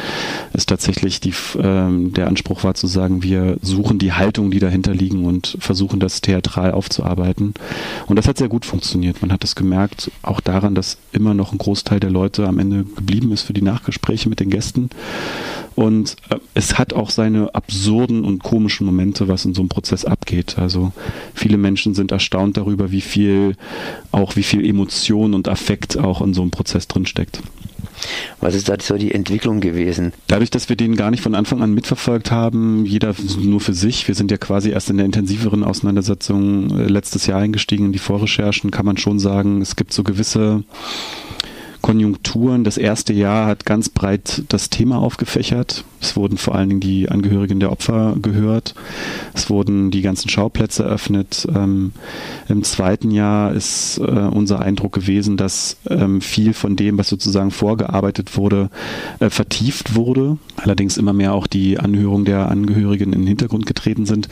es 0.52 0.66
tatsächlich 0.66 1.20
die, 1.20 1.32
ähm, 1.58 2.12
der 2.12 2.28
Anspruch 2.28 2.64
war 2.64 2.74
zu 2.74 2.86
sagen, 2.86 3.22
wir 3.22 3.56
suchen 3.62 3.98
die 3.98 4.12
Haltung, 4.12 4.50
die 4.50 4.58
dahinter 4.58 4.94
liegen 4.94 5.24
und 5.24 5.56
versuchen 5.60 6.00
das 6.00 6.20
theatral 6.20 6.72
aufzuarbeiten. 6.72 7.54
Und 8.06 8.16
das 8.16 8.28
hat 8.28 8.38
sehr 8.38 8.48
gut 8.48 8.64
funktioniert. 8.64 9.22
Man 9.22 9.32
hat 9.32 9.44
es 9.44 9.54
gemerkt, 9.54 10.10
auch 10.22 10.40
daran, 10.40 10.74
dass 10.74 10.98
immer 11.12 11.34
noch 11.34 11.52
ein 11.52 11.58
Großteil 11.58 12.00
der 12.00 12.10
Leute 12.10 12.46
am 12.46 12.58
Ende 12.58 12.84
geblieben 12.84 13.32
ist 13.32 13.42
für 13.42 13.52
die 13.52 13.62
Nachgespräche 13.62 14.28
mit 14.28 14.40
den 14.40 14.50
Gästen. 14.50 14.90
Und 15.74 16.16
äh, 16.28 16.36
es 16.54 16.78
hat 16.78 16.92
auch 16.92 17.10
seine 17.10 17.54
absurden 17.54 18.24
und 18.24 18.42
komischen 18.42 18.86
Momente, 18.86 19.28
was 19.28 19.44
in 19.44 19.54
so 19.54 19.62
einem 19.62 19.68
Prozess 19.68 20.04
abgeht. 20.04 20.58
Also 20.58 20.92
viele 21.34 21.56
Menschen 21.56 21.94
sind 21.94 22.12
erstaunt 22.12 22.56
darüber, 22.56 22.90
wie 22.90 23.00
viel, 23.00 23.56
auch 24.10 24.36
wie 24.36 24.42
viel 24.42 24.66
Emotion 24.66 25.34
und 25.34 25.48
Affekt 25.52 25.98
auch 25.98 26.20
in 26.22 26.34
so 26.34 26.42
einem 26.42 26.50
Prozess 26.50 26.88
drinsteckt. 26.88 27.40
Was 28.40 28.54
ist 28.54 28.68
da 28.68 28.76
so 28.80 28.96
die 28.96 29.12
Entwicklung 29.12 29.60
gewesen? 29.60 30.12
Dadurch, 30.26 30.50
dass 30.50 30.68
wir 30.68 30.76
den 30.76 30.96
gar 30.96 31.10
nicht 31.10 31.22
von 31.22 31.34
Anfang 31.34 31.62
an 31.62 31.72
mitverfolgt 31.72 32.30
haben, 32.30 32.84
jeder 32.84 33.14
nur 33.38 33.60
für 33.60 33.74
sich, 33.74 34.08
wir 34.08 34.14
sind 34.14 34.30
ja 34.30 34.38
quasi 34.38 34.70
erst 34.70 34.90
in 34.90 34.96
der 34.96 35.06
intensiveren 35.06 35.62
Auseinandersetzung 35.62 36.76
äh, 36.78 36.86
letztes 36.86 37.26
Jahr 37.26 37.40
eingestiegen 37.40 37.86
in 37.86 37.92
die 37.92 37.98
Vorrecherchen, 37.98 38.70
kann 38.70 38.86
man 38.86 38.96
schon 38.96 39.18
sagen, 39.18 39.60
es 39.60 39.76
gibt 39.76 39.92
so 39.92 40.02
gewisse 40.02 40.64
Konjunkturen. 41.82 42.64
Das 42.64 42.78
erste 42.78 43.12
Jahr 43.12 43.46
hat 43.46 43.66
ganz 43.66 43.88
breit 43.88 44.44
das 44.48 44.70
Thema 44.70 44.98
aufgefächert. 44.98 45.84
Es 46.00 46.16
wurden 46.16 46.38
vor 46.38 46.54
allen 46.54 46.68
Dingen 46.68 46.80
die 46.80 47.08
Angehörigen 47.08 47.60
der 47.60 47.70
Opfer 47.70 48.16
gehört. 48.20 48.74
Es 49.34 49.50
wurden 49.50 49.90
die 49.90 50.02
ganzen 50.02 50.28
Schauplätze 50.28 50.84
eröffnet. 50.84 51.46
Ähm, 51.54 51.92
Im 52.48 52.64
zweiten 52.64 53.10
Jahr 53.10 53.52
ist 53.52 53.98
äh, 53.98 54.02
unser 54.02 54.60
Eindruck 54.60 54.92
gewesen, 54.92 55.36
dass 55.36 55.76
ähm, 55.88 56.20
viel 56.20 56.54
von 56.54 56.76
dem, 56.76 56.98
was 56.98 57.08
sozusagen 57.08 57.50
vorgearbeitet 57.50 58.36
wurde, 58.36 58.70
äh, 59.20 59.30
vertieft 59.30 59.94
wurde. 59.94 60.38
Allerdings 60.56 60.96
immer 60.96 61.12
mehr 61.12 61.34
auch 61.34 61.46
die 61.46 61.78
Anhörung 61.78 62.24
der 62.24 62.50
Angehörigen 62.50 63.12
in 63.12 63.20
den 63.20 63.28
Hintergrund 63.28 63.66
getreten 63.66 64.06
sind. 64.06 64.28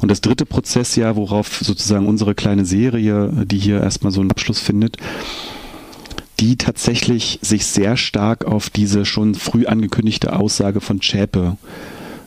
Und 0.00 0.10
das 0.10 0.20
dritte 0.20 0.46
Prozessjahr, 0.46 1.16
worauf 1.16 1.58
sozusagen 1.62 2.06
unsere 2.06 2.34
kleine 2.34 2.64
Serie, 2.64 3.30
die 3.44 3.58
hier 3.58 3.80
erstmal 3.80 4.12
so 4.12 4.20
einen 4.20 4.30
Abschluss 4.30 4.60
findet, 4.60 4.96
die 6.40 6.56
tatsächlich 6.56 7.38
sich 7.42 7.66
sehr 7.66 7.96
stark 7.96 8.46
auf 8.46 8.70
diese 8.70 9.04
schon 9.04 9.34
früh 9.34 9.66
angekündigte 9.66 10.34
Aussage 10.34 10.80
von 10.80 11.02
Schäpe 11.02 11.58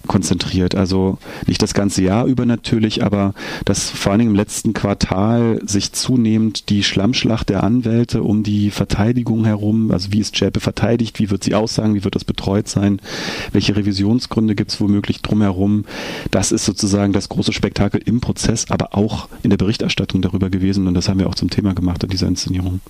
konzentriert. 0.07 0.75
Also 0.75 1.17
nicht 1.47 1.61
das 1.61 1.73
ganze 1.73 2.03
Jahr 2.03 2.25
über 2.25 2.45
natürlich, 2.45 3.03
aber 3.03 3.33
dass 3.65 3.89
vor 3.89 4.11
allem 4.11 4.27
im 4.27 4.35
letzten 4.35 4.73
Quartal 4.73 5.61
sich 5.65 5.93
zunehmend 5.93 6.69
die 6.69 6.83
Schlammschlacht 6.83 7.49
der 7.49 7.63
Anwälte 7.63 8.21
um 8.21 8.43
die 8.43 8.69
Verteidigung 8.69 9.45
herum, 9.45 9.91
also 9.91 10.11
wie 10.11 10.19
ist 10.19 10.37
Schäpe 10.37 10.59
verteidigt, 10.59 11.19
wie 11.19 11.29
wird 11.29 11.43
sie 11.43 11.55
aussagen, 11.55 11.95
wie 11.95 12.03
wird 12.03 12.15
das 12.15 12.25
betreut 12.25 12.67
sein, 12.67 12.99
welche 13.51 13.75
Revisionsgründe 13.75 14.55
gibt 14.55 14.71
es 14.71 14.81
womöglich 14.81 15.21
drumherum. 15.21 15.85
Das 16.31 16.51
ist 16.51 16.65
sozusagen 16.65 17.13
das 17.13 17.29
große 17.29 17.53
Spektakel 17.53 18.01
im 18.03 18.19
Prozess, 18.21 18.69
aber 18.69 18.95
auch 18.95 19.29
in 19.41 19.49
der 19.49 19.57
Berichterstattung 19.57 20.21
darüber 20.21 20.49
gewesen 20.49 20.87
und 20.87 20.93
das 20.93 21.09
haben 21.09 21.19
wir 21.19 21.27
auch 21.27 21.35
zum 21.35 21.49
Thema 21.49 21.73
gemacht 21.73 22.03
in 22.03 22.09
dieser 22.09 22.27
Inszenierung. 22.27 22.81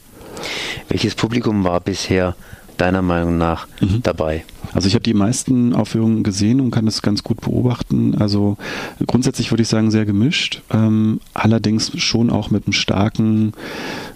Welches 0.89 1.15
Publikum 1.15 1.63
war 1.63 1.79
bisher 1.79 2.35
deiner 2.77 3.01
Meinung 3.01 3.37
nach 3.37 3.67
mhm. 3.81 4.01
dabei? 4.03 4.43
Also 4.73 4.87
ich 4.87 4.95
habe 4.95 5.03
die 5.03 5.13
meisten 5.13 5.73
Aufführungen 5.73 6.23
gesehen 6.23 6.59
und 6.59 6.71
kann 6.71 6.85
das 6.85 7.01
ganz 7.01 7.23
gut 7.23 7.41
beobachten. 7.41 8.15
Also 8.19 8.57
grundsätzlich 9.05 9.51
würde 9.51 9.61
ich 9.61 9.69
sagen 9.69 9.91
sehr 9.91 10.05
gemischt, 10.05 10.61
ähm, 10.71 11.19
allerdings 11.33 11.91
schon 12.01 12.29
auch 12.29 12.49
mit 12.49 12.65
einem 12.65 12.73
starken 12.73 13.53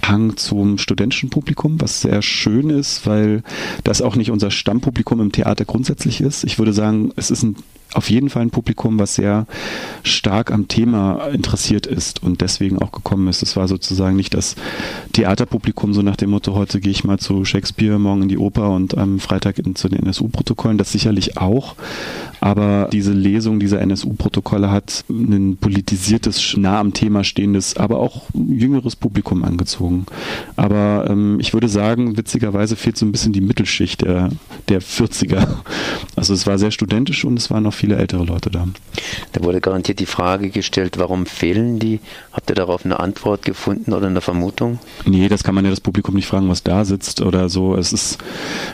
Hang 0.04 0.38
zum 0.38 0.78
studentischen 0.78 1.30
Publikum, 1.30 1.80
was 1.80 2.02
sehr 2.02 2.22
schön 2.22 2.70
ist, 2.70 3.06
weil 3.06 3.44
das 3.84 4.02
auch 4.02 4.16
nicht 4.16 4.32
unser 4.32 4.50
Stammpublikum 4.50 5.22
im 5.22 5.32
Theater 5.32 5.66
grundsätzlich 5.66 6.22
ist. 6.22 6.44
Ich 6.44 6.58
würde 6.58 6.74
sagen, 6.74 7.12
es 7.16 7.30
ist 7.30 7.44
ein 7.44 7.56
auf 7.98 8.12
jeden 8.12 8.30
Fall 8.30 8.44
ein 8.44 8.52
Publikum, 8.52 9.00
was 9.00 9.16
sehr 9.16 9.48
stark 10.04 10.52
am 10.52 10.68
Thema 10.68 11.28
interessiert 11.30 11.88
ist 11.88 12.22
und 12.22 12.42
deswegen 12.42 12.80
auch 12.80 12.92
gekommen 12.92 13.28
ist. 13.28 13.42
Es 13.42 13.56
war 13.56 13.68
sozusagen 13.68 14.16
nicht 14.16 14.36
das 14.36 14.56
Theaterpublikum, 15.14 15.94
so 15.94 16.04
nach 16.04 16.16
dem 16.16 16.30
Motto, 16.30 16.54
heute 16.54 16.80
gehe 16.80 16.92
ich 16.92 17.04
mal 17.04 17.18
zu 17.18 17.44
Shakespeare, 17.44 17.98
morgen 17.98 18.22
in 18.22 18.30
die 18.30 18.38
Oper 18.38 18.70
und 18.70 18.96
am 18.96 19.20
Freitag 19.20 19.58
in, 19.58 19.76
zu 19.76 19.90
den 19.90 20.04
NSU-Protokollen. 20.04 20.78
Das 20.78 20.92
sicherlich 20.92 21.38
auch. 21.38 21.76
Aber 22.40 22.90
diese 22.92 23.14
Lesung 23.14 23.60
dieser 23.60 23.82
NSU-Protokolle 23.82 24.72
hat 24.72 25.06
ein 25.10 25.58
politisiertes, 25.58 26.56
nah 26.58 26.80
am 26.80 26.94
Thema 26.94 27.24
stehendes, 27.24 27.78
aber 27.78 28.00
auch 28.00 28.24
jüngeres 28.34 28.96
Publikum 28.96 29.44
angezogen. 29.44 30.06
Aber 30.56 31.08
ähm, 31.10 31.40
ich 31.40 31.54
würde 31.54 31.68
sagen, 31.68 32.18
witzigerweise 32.18 32.76
fehlt 32.76 32.98
so 32.98 33.06
ein 33.06 33.12
bisschen 33.12 33.34
die 33.34 33.42
Mittelschicht 33.42 34.02
der, 34.02 34.30
der 34.70 34.82
40er. 34.82 35.48
Also 36.16 36.34
es 36.34 36.48
war 36.48 36.58
sehr 36.58 36.72
studentisch 36.72 37.26
und 37.26 37.38
es 37.38 37.52
waren 37.52 37.64
noch 37.64 37.74
viele 37.74 37.96
ältere 37.96 38.24
Leute 38.24 38.50
da. 38.50 38.68
Da 39.34 39.44
wurde 39.44 39.62
garantiert 39.62 40.00
die 40.00 40.06
Frage 40.06 40.50
gestellt, 40.50 40.98
warum 40.98 41.26
fehlen 41.26 41.80
die? 41.80 42.00
Habt 42.32 42.50
ihr 42.50 42.56
darauf 42.56 42.86
eine 42.86 43.00
Antwort 43.00 43.44
gefunden 43.44 43.94
oder 43.94 44.08
eine 44.08 44.22
Vermutung? 44.22 44.80
Nee, 45.06 45.28
das 45.30 45.44
kann 45.44 45.56
man 45.56 45.66
ja 45.66 45.72
das 45.72 45.82
Publikum 45.82 46.16
nicht 46.16 46.28
fragen, 46.28 46.50
was 46.50 46.64
da 46.64 46.86
sitzt 46.86 47.22
oder 47.22 47.50
so. 47.50 47.76
Es 47.76 47.94
ist 47.94 48.18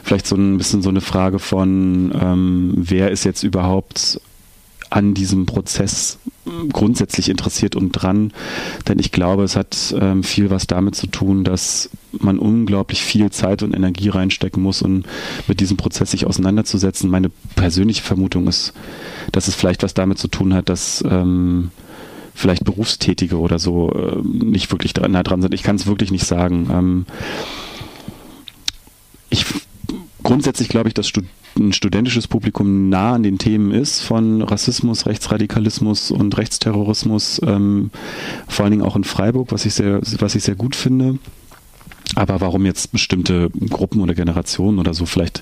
vielleicht 0.03 0.27
so 0.27 0.35
ein 0.35 0.57
bisschen 0.57 0.81
so 0.81 0.89
eine 0.89 1.01
Frage 1.01 1.39
von, 1.39 2.13
ähm, 2.19 2.73
wer 2.77 3.11
ist 3.11 3.23
jetzt 3.23 3.43
überhaupt 3.53 4.19
an 4.89 5.13
diesem 5.13 5.45
Prozess 5.45 6.19
grundsätzlich 6.71 7.29
interessiert 7.29 7.75
und 7.75 7.91
dran, 7.91 8.31
denn 8.87 8.99
ich 8.99 9.11
glaube, 9.11 9.43
es 9.43 9.55
hat 9.55 9.95
ähm, 9.99 10.23
viel 10.23 10.49
was 10.49 10.67
damit 10.67 10.95
zu 10.95 11.07
tun, 11.07 11.43
dass 11.43 11.89
man 12.11 12.37
unglaublich 12.37 13.01
viel 13.01 13.31
Zeit 13.31 13.63
und 13.63 13.73
Energie 13.73 14.09
reinstecken 14.09 14.61
muss, 14.61 14.81
um 14.81 15.03
mit 15.47 15.61
diesem 15.61 15.77
Prozess 15.77 16.11
sich 16.11 16.27
auseinanderzusetzen. 16.27 17.09
Meine 17.09 17.31
persönliche 17.55 18.03
Vermutung 18.03 18.47
ist, 18.47 18.73
dass 19.31 19.47
es 19.47 19.55
vielleicht 19.55 19.83
was 19.83 19.93
damit 19.93 20.19
zu 20.19 20.27
tun 20.27 20.53
hat, 20.53 20.69
dass 20.69 21.03
ähm, 21.09 21.71
vielleicht 22.35 22.65
Berufstätige 22.65 23.39
oder 23.39 23.57
so 23.57 23.91
äh, 23.91 24.21
nicht 24.21 24.71
wirklich 24.71 24.93
dran, 24.93 25.11
nah 25.11 25.23
dran 25.23 25.41
sind. 25.41 25.53
Ich 25.53 25.63
kann 25.63 25.77
es 25.77 25.87
wirklich 25.87 26.11
nicht 26.11 26.25
sagen. 26.25 26.69
Ähm, 26.71 27.05
ich 29.29 29.45
grundsätzlich 30.23 30.69
glaube 30.69 30.87
ich, 30.87 30.93
dass 30.93 31.11
ein 31.57 31.73
studentisches 31.73 32.27
Publikum 32.27 32.89
nah 32.89 33.13
an 33.13 33.23
den 33.23 33.37
Themen 33.37 33.71
ist 33.71 34.01
von 34.01 34.41
Rassismus, 34.41 35.05
Rechtsradikalismus 35.05 36.11
und 36.11 36.35
Rechtsterrorismus, 36.37 37.41
ähm, 37.45 37.91
vor 38.47 38.65
allen 38.65 38.71
Dingen 38.71 38.83
auch 38.83 38.95
in 38.95 39.03
Freiburg, 39.03 39.51
was 39.51 39.65
ich 39.65 39.73
sehr, 39.73 40.01
was 40.01 40.35
ich 40.35 40.43
sehr 40.43 40.55
gut 40.55 40.75
finde. 40.75 41.19
Aber 42.15 42.41
warum 42.41 42.65
jetzt 42.65 42.91
bestimmte 42.91 43.49
Gruppen 43.69 44.01
oder 44.01 44.13
Generationen 44.13 44.79
oder 44.79 44.93
so 44.93 45.05
vielleicht 45.05 45.41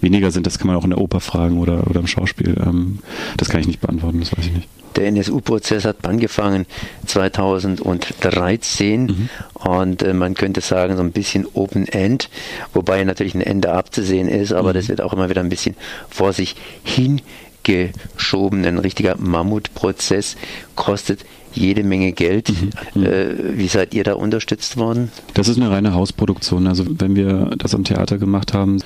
weniger 0.00 0.30
sind, 0.30 0.46
das 0.46 0.58
kann 0.58 0.68
man 0.68 0.76
auch 0.76 0.84
in 0.84 0.90
der 0.90 1.00
Oper 1.00 1.20
fragen 1.20 1.58
oder, 1.58 1.88
oder 1.88 2.00
im 2.00 2.06
Schauspiel. 2.06 2.56
Ähm, 2.64 2.98
das 3.36 3.48
kann 3.48 3.60
ich 3.60 3.66
nicht 3.66 3.80
beantworten, 3.80 4.20
das 4.20 4.36
weiß 4.36 4.46
ich 4.46 4.52
nicht. 4.52 4.68
Der 4.96 5.06
NSU-Prozess 5.06 5.84
hat 5.84 6.04
angefangen 6.06 6.66
2013 7.06 9.02
mhm. 9.02 9.28
und 9.54 10.02
äh, 10.02 10.14
man 10.14 10.34
könnte 10.34 10.60
sagen 10.60 10.96
so 10.96 11.02
ein 11.02 11.12
bisschen 11.12 11.46
Open 11.54 11.88
End, 11.88 12.28
wobei 12.72 13.02
natürlich 13.04 13.34
ein 13.34 13.40
Ende 13.40 13.72
abzusehen 13.72 14.28
ist, 14.28 14.52
aber 14.52 14.70
mhm. 14.70 14.74
das 14.74 14.88
wird 14.88 15.00
auch 15.00 15.12
immer 15.12 15.28
wieder 15.30 15.40
ein 15.40 15.48
bisschen 15.48 15.76
vor 16.08 16.32
sich 16.32 16.56
hingeschoben. 16.82 18.64
Ein 18.64 18.78
richtiger 18.78 19.16
Mammutprozess 19.16 20.36
kostet 20.76 21.24
jede 21.54 21.84
Menge 21.84 22.12
Geld. 22.12 22.50
Mhm. 22.50 22.70
mhm. 22.94 23.06
Äh, 23.06 23.58
wie 23.58 23.68
seid 23.68 23.94
ihr 23.94 24.04
da 24.04 24.14
unterstützt 24.14 24.76
worden? 24.76 25.12
Das 25.34 25.48
ist 25.48 25.56
eine 25.56 25.70
reine 25.70 25.94
Hausproduktion. 25.94 26.66
Also 26.66 26.84
wenn 26.88 27.16
wir 27.16 27.50
das 27.58 27.74
am 27.74 27.84
Theater 27.84 28.18
gemacht 28.18 28.54
haben, 28.54 28.78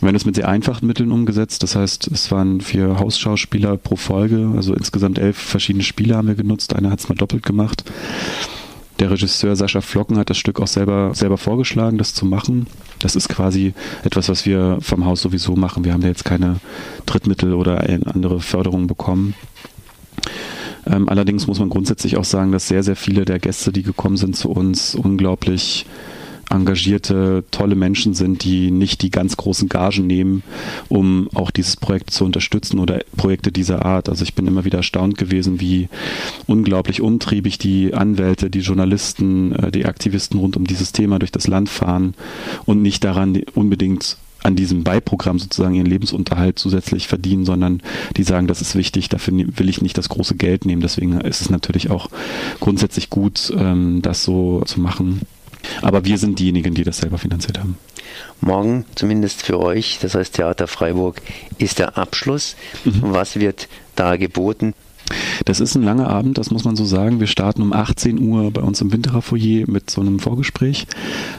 wir 0.00 0.08
haben 0.08 0.14
das 0.14 0.24
mit 0.24 0.36
sehr 0.36 0.48
einfachen 0.48 0.86
Mitteln 0.86 1.10
umgesetzt. 1.10 1.62
Das 1.62 1.74
heißt, 1.74 2.06
es 2.08 2.30
waren 2.30 2.60
vier 2.60 2.98
Hausschauspieler 2.98 3.76
pro 3.76 3.96
Folge, 3.96 4.52
also 4.54 4.72
insgesamt 4.74 5.18
elf 5.18 5.36
verschiedene 5.36 5.82
Spiele 5.82 6.16
haben 6.16 6.28
wir 6.28 6.36
genutzt. 6.36 6.74
Einer 6.74 6.90
hat 6.90 7.00
es 7.00 7.08
mal 7.08 7.16
doppelt 7.16 7.42
gemacht. 7.42 7.84
Der 9.00 9.10
Regisseur 9.10 9.54
Sascha 9.54 9.80
Flocken 9.80 10.18
hat 10.18 10.30
das 10.30 10.38
Stück 10.38 10.60
auch 10.60 10.66
selber, 10.66 11.14
selber 11.14 11.38
vorgeschlagen, 11.38 11.98
das 11.98 12.14
zu 12.14 12.26
machen. 12.26 12.66
Das 12.98 13.14
ist 13.14 13.28
quasi 13.28 13.74
etwas, 14.02 14.28
was 14.28 14.44
wir 14.44 14.78
vom 14.80 15.04
Haus 15.04 15.22
sowieso 15.22 15.54
machen. 15.54 15.84
Wir 15.84 15.92
haben 15.92 16.00
da 16.00 16.08
jetzt 16.08 16.24
keine 16.24 16.56
Drittmittel 17.06 17.54
oder 17.54 17.80
andere 18.06 18.40
Förderungen 18.40 18.88
bekommen. 18.88 19.34
Ähm, 20.86 21.08
allerdings 21.08 21.46
muss 21.46 21.60
man 21.60 21.68
grundsätzlich 21.68 22.16
auch 22.16 22.24
sagen, 22.24 22.50
dass 22.50 22.68
sehr, 22.68 22.82
sehr 22.82 22.96
viele 22.96 23.24
der 23.24 23.38
Gäste, 23.38 23.72
die 23.72 23.82
gekommen 23.82 24.16
sind 24.16 24.36
zu 24.36 24.50
uns, 24.50 24.94
unglaublich 24.94 25.86
engagierte, 26.50 27.44
tolle 27.50 27.74
Menschen 27.74 28.14
sind, 28.14 28.44
die 28.44 28.70
nicht 28.70 29.02
die 29.02 29.10
ganz 29.10 29.36
großen 29.36 29.68
Gagen 29.68 30.06
nehmen, 30.06 30.42
um 30.88 31.28
auch 31.34 31.50
dieses 31.50 31.76
Projekt 31.76 32.10
zu 32.10 32.24
unterstützen 32.24 32.78
oder 32.78 33.00
Projekte 33.16 33.52
dieser 33.52 33.84
Art. 33.84 34.08
Also 34.08 34.22
ich 34.22 34.34
bin 34.34 34.46
immer 34.46 34.64
wieder 34.64 34.78
erstaunt 34.78 35.18
gewesen, 35.18 35.60
wie 35.60 35.88
unglaublich 36.46 37.00
umtriebig 37.00 37.58
die 37.58 37.94
Anwälte, 37.94 38.50
die 38.50 38.60
Journalisten, 38.60 39.52
äh, 39.52 39.70
die 39.70 39.86
Aktivisten 39.86 40.38
rund 40.38 40.56
um 40.56 40.66
dieses 40.66 40.92
Thema 40.92 41.18
durch 41.18 41.32
das 41.32 41.46
Land 41.46 41.68
fahren 41.68 42.14
und 42.64 42.82
nicht 42.82 43.04
daran 43.04 43.40
unbedingt 43.54 44.16
an 44.42 44.56
diesem 44.56 44.84
Beiprogramm 44.84 45.38
sozusagen 45.38 45.74
ihren 45.74 45.86
Lebensunterhalt 45.86 46.58
zusätzlich 46.58 47.08
verdienen, 47.08 47.44
sondern 47.44 47.82
die 48.16 48.22
sagen, 48.22 48.46
das 48.46 48.60
ist 48.60 48.76
wichtig, 48.76 49.08
dafür 49.08 49.34
will 49.34 49.68
ich 49.68 49.82
nicht 49.82 49.98
das 49.98 50.08
große 50.08 50.36
Geld 50.36 50.64
nehmen. 50.64 50.80
Deswegen 50.80 51.20
ist 51.20 51.40
es 51.40 51.50
natürlich 51.50 51.90
auch 51.90 52.08
grundsätzlich 52.60 53.10
gut, 53.10 53.52
ähm, 53.56 54.00
das 54.00 54.22
so 54.22 54.62
zu 54.64 54.80
machen. 54.80 55.22
Aber 55.82 56.04
wir 56.04 56.18
sind 56.18 56.38
diejenigen, 56.38 56.74
die 56.74 56.84
das 56.84 56.98
selber 56.98 57.18
finanziert 57.18 57.58
haben. 57.58 57.78
Morgen, 58.40 58.84
zumindest 58.94 59.42
für 59.42 59.58
euch, 59.60 59.98
das 60.00 60.14
heißt 60.14 60.34
Theater 60.34 60.66
Freiburg, 60.66 61.20
ist 61.58 61.78
der 61.78 61.98
Abschluss. 61.98 62.56
Mhm. 62.84 63.00
Was 63.02 63.38
wird 63.38 63.68
da 63.96 64.16
geboten? 64.16 64.74
Das 65.44 65.60
ist 65.60 65.74
ein 65.74 65.82
langer 65.82 66.08
Abend, 66.08 66.38
das 66.38 66.50
muss 66.50 66.64
man 66.64 66.76
so 66.76 66.84
sagen. 66.84 67.20
Wir 67.20 67.26
starten 67.26 67.62
um 67.62 67.72
18 67.72 68.20
Uhr 68.20 68.50
bei 68.50 68.60
uns 68.60 68.80
im 68.80 68.92
Winterer 68.92 69.22
Foyer 69.22 69.64
mit 69.66 69.90
so 69.90 70.00
einem 70.00 70.18
Vorgespräch. 70.18 70.86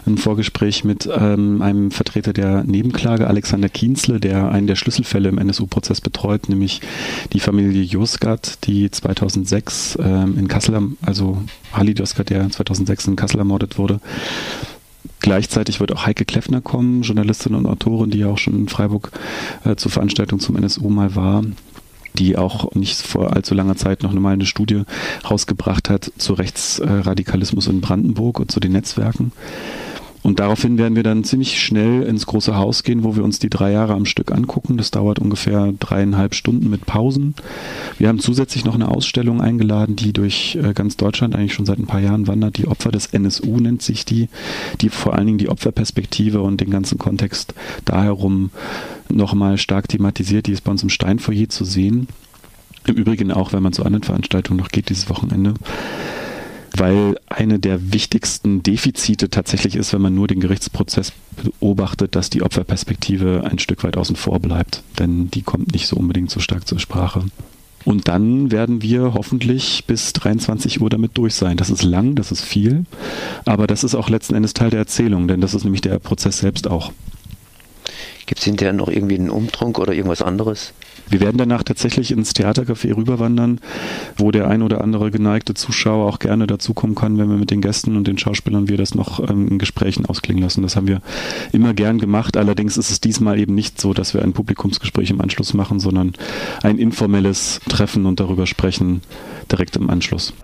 Ein 0.05 0.17
Vorgespräch 0.17 0.84
mit 0.84 1.10
ähm, 1.12 1.62
einem 1.62 1.91
Vertreter 1.91 2.34
der 2.34 2.63
Nebenklage, 2.63 3.27
Alexander 3.27 3.69
Kienzle, 3.69 4.19
der 4.19 4.49
einen 4.51 4.67
der 4.67 4.75
Schlüsselfälle 4.75 5.29
im 5.29 5.38
NSU-Prozess 5.38 6.01
betreut, 6.01 6.49
nämlich 6.49 6.82
die 7.34 7.39
Familie 7.39 7.84
Josgat, 7.84 8.60
die 8.65 8.89
2006 8.89 9.97
ähm, 10.01 10.38
in 10.38 10.47
Kassel, 10.47 10.69
also 11.01 11.38
Ali 11.71 11.91
Josgat, 11.93 12.29
der 12.29 12.49
2006 12.49 13.08
in 13.08 13.15
Kassel 13.15 13.39
ermordet 13.39 13.77
wurde. 13.77 13.99
Gleichzeitig 15.21 15.79
wird 15.79 15.91
auch 15.91 16.05
Heike 16.05 16.23
Kleffner 16.23 16.62
kommen, 16.62 17.01
Journalistin 17.01 17.55
und 17.55 17.65
Autorin, 17.65 18.10
die 18.10 18.19
ja 18.19 18.27
auch 18.27 18.38
schon 18.38 18.55
in 18.55 18.69
Freiburg 18.69 19.12
äh, 19.65 19.75
zur 19.75 19.91
Veranstaltung 19.91 20.39
zum 20.39 20.55
NSU 20.55 20.89
mal 20.89 21.15
war 21.15 21.43
die 22.19 22.38
auch 22.38 22.73
nicht 22.75 23.01
vor 23.01 23.34
allzu 23.36 23.55
langer 23.55 23.75
Zeit 23.75 24.03
noch 24.03 24.13
mal 24.13 24.34
eine 24.34 24.45
Studie 24.45 24.84
rausgebracht 25.29 25.89
hat 25.89 26.12
zu 26.17 26.34
Rechtsradikalismus 26.34 27.67
in 27.67 27.82
Brandenburg 27.82 28.39
und 28.39 28.51
zu 28.51 28.60
den 28.60 28.73
Netzwerken. 28.73 29.32
Und 30.21 30.39
daraufhin 30.39 30.77
werden 30.77 30.95
wir 30.95 31.03
dann 31.03 31.23
ziemlich 31.23 31.62
schnell 31.62 32.03
ins 32.03 32.25
große 32.25 32.55
Haus 32.55 32.84
gehen, 32.84 33.03
wo 33.03 33.15
wir 33.15 33.23
uns 33.23 33.39
die 33.39 33.49
drei 33.49 33.71
Jahre 33.71 33.93
am 33.93 34.05
Stück 34.05 34.32
angucken. 34.32 34.77
Das 34.77 34.91
dauert 34.91 35.19
ungefähr 35.19 35.73
dreieinhalb 35.79 36.36
Stunden 36.36 36.69
mit 36.69 36.86
Pausen. 36.86 37.36
Wir 37.97 38.10
haben 38.10 38.19
zusätzlich 38.19 38.65
noch 38.65 38.75
eine 38.75 38.89
Ausstellung 38.89 39.41
eingeladen, 39.41 39.95
die 39.95 40.12
durch 40.12 40.58
äh, 40.62 40.73
ganz 40.73 40.97
Deutschland 40.97 41.36
eigentlich 41.36 41.53
schon 41.53 41.65
seit 41.65 41.79
ein 41.79 41.88
paar 41.88 42.01
Jahren 42.01 42.27
wandert. 42.27 42.58
Die 42.58 42.67
Opfer 42.67 42.91
des 42.91 43.08
NSU 43.08 43.60
nennt 43.60 43.82
sich 43.82 44.03
die, 44.03 44.27
die 44.82 44.89
vor 44.89 45.15
allen 45.15 45.25
Dingen 45.25 45.38
die 45.38 45.49
Opferperspektive 45.49 46.41
und 46.41 46.60
den 46.60 46.69
ganzen 46.69 46.97
Kontext 46.97 47.53
da 47.86 48.03
herum 48.03 48.51
nochmal 49.10 49.58
stark 49.58 49.88
thematisiert. 49.88 50.47
Die 50.47 50.51
ist 50.51 50.63
bei 50.63 50.71
uns 50.71 50.84
im 50.84 50.89
Steinfoyer 50.89 51.47
zu 51.47 51.63
sehen. 51.63 52.08
Im 52.86 52.95
Übrigen 52.95 53.32
auch, 53.32 53.53
wenn 53.53 53.63
man 53.63 53.73
zu 53.73 53.84
anderen 53.84 54.03
Veranstaltungen 54.03 54.60
noch 54.60 54.69
geht 54.69 54.89
dieses 54.89 55.10
Wochenende 55.10 55.53
weil 56.75 57.19
eine 57.27 57.60
der 57.60 57.93
wichtigsten 57.93 58.63
Defizite 58.63 59.29
tatsächlich 59.29 59.75
ist, 59.75 59.93
wenn 59.93 60.01
man 60.01 60.15
nur 60.15 60.27
den 60.27 60.39
Gerichtsprozess 60.39 61.12
beobachtet, 61.43 62.15
dass 62.15 62.29
die 62.29 62.41
Opferperspektive 62.41 63.43
ein 63.49 63.60
Stück 63.60 63.84
weit 63.84 63.97
außen 63.97 64.15
vor 64.15 64.39
bleibt, 64.39 64.84
denn 64.97 65.29
die 65.32 65.41
kommt 65.41 65.73
nicht 65.73 65.88
so 65.88 65.95
unbedingt 65.95 66.29
so 66.29 66.39
stark 66.39 66.67
zur 66.67 66.79
Sprache. 66.79 67.23
Und 67.86 68.08
dann 68.08 68.51
werden 68.51 68.82
wir 68.82 69.13
hoffentlich 69.13 69.86
bis 69.86 70.12
23 70.13 70.82
Uhr 70.82 70.89
damit 70.89 71.17
durch 71.17 71.36
sein. 71.36 71.55
Das 71.55 71.69
ist 71.69 71.84
lang, 71.84 72.15
das 72.15 72.32
ist 72.32 72.43
viel, 72.43 72.86
aber 73.45 73.67
das 73.67 73.84
ist 73.84 73.95
auch 73.95 74.10
letzten 74.10 74.36
Endes 74.36 74.53
Teil 74.53 74.69
der 74.69 74.79
Erzählung, 74.79 75.27
denn 75.27 75.41
das 75.41 75.53
ist 75.53 75.63
nämlich 75.63 75.82
der 75.82 75.97
Prozess 75.99 76.39
selbst 76.39 76.67
auch. 76.67 76.91
Gibt 78.25 78.39
es 78.39 78.45
hinterher 78.45 78.73
noch 78.73 78.89
irgendwie 78.89 79.15
einen 79.15 79.29
Umtrunk 79.29 79.79
oder 79.79 79.93
irgendwas 79.93 80.21
anderes? 80.21 80.73
Wir 81.10 81.19
werden 81.19 81.38
danach 81.38 81.63
tatsächlich 81.63 82.12
ins 82.12 82.34
Theatercafé 82.34 82.95
rüberwandern, 82.95 83.60
wo 84.17 84.32
der 84.32 84.48
ein 84.48 84.62
oder 84.62 84.82
andere 84.82 85.12
geneigte 85.12 85.54
Zuschauer 85.54 86.08
auch 86.08 86.19
gerne 86.19 86.48
dazukommen 86.48 86.95
kann, 86.95 87.17
wenn 87.17 87.30
wir 87.30 87.38
mit 87.38 87.52
den 87.52 87.62
Gästen 87.62 87.98
und 87.98 88.08
den 88.08 88.17
Schauspielern 88.17 88.69
wir 88.69 88.78
das 88.78 88.95
noch 88.95 89.28
ähm, 89.30 89.48
in 89.48 89.60
Gesprächen 89.60 90.06
ausklingen 90.06 90.43
lassen. 90.43 90.62
Das 90.62 90.76
haben 90.76 90.88
wir 90.88 91.02
immer 91.52 91.74
gern 91.74 91.98
gemacht. 91.98 92.38
Allerdings 92.38 92.78
ist 92.78 92.91
es 92.91 93.02
diesmal 93.02 93.39
eben 93.39 93.56
nicht 93.56 93.80
so, 93.80 93.93
dass 93.93 94.13
wir 94.13 94.22
ein 94.22 94.34
Publikumsgespräch 94.34 95.10
im 95.10 95.22
Anschluss 95.22 95.54
machen, 95.54 95.80
sondern 95.80 96.13
ein 96.63 96.78
informelles 96.78 97.62
Treffen 97.67 98.06
und 98.06 98.19
darüber 98.19 98.45
sprechen 98.45 99.02
direkt 99.52 99.76
im 99.76 99.89
Anschluss. 99.89 100.34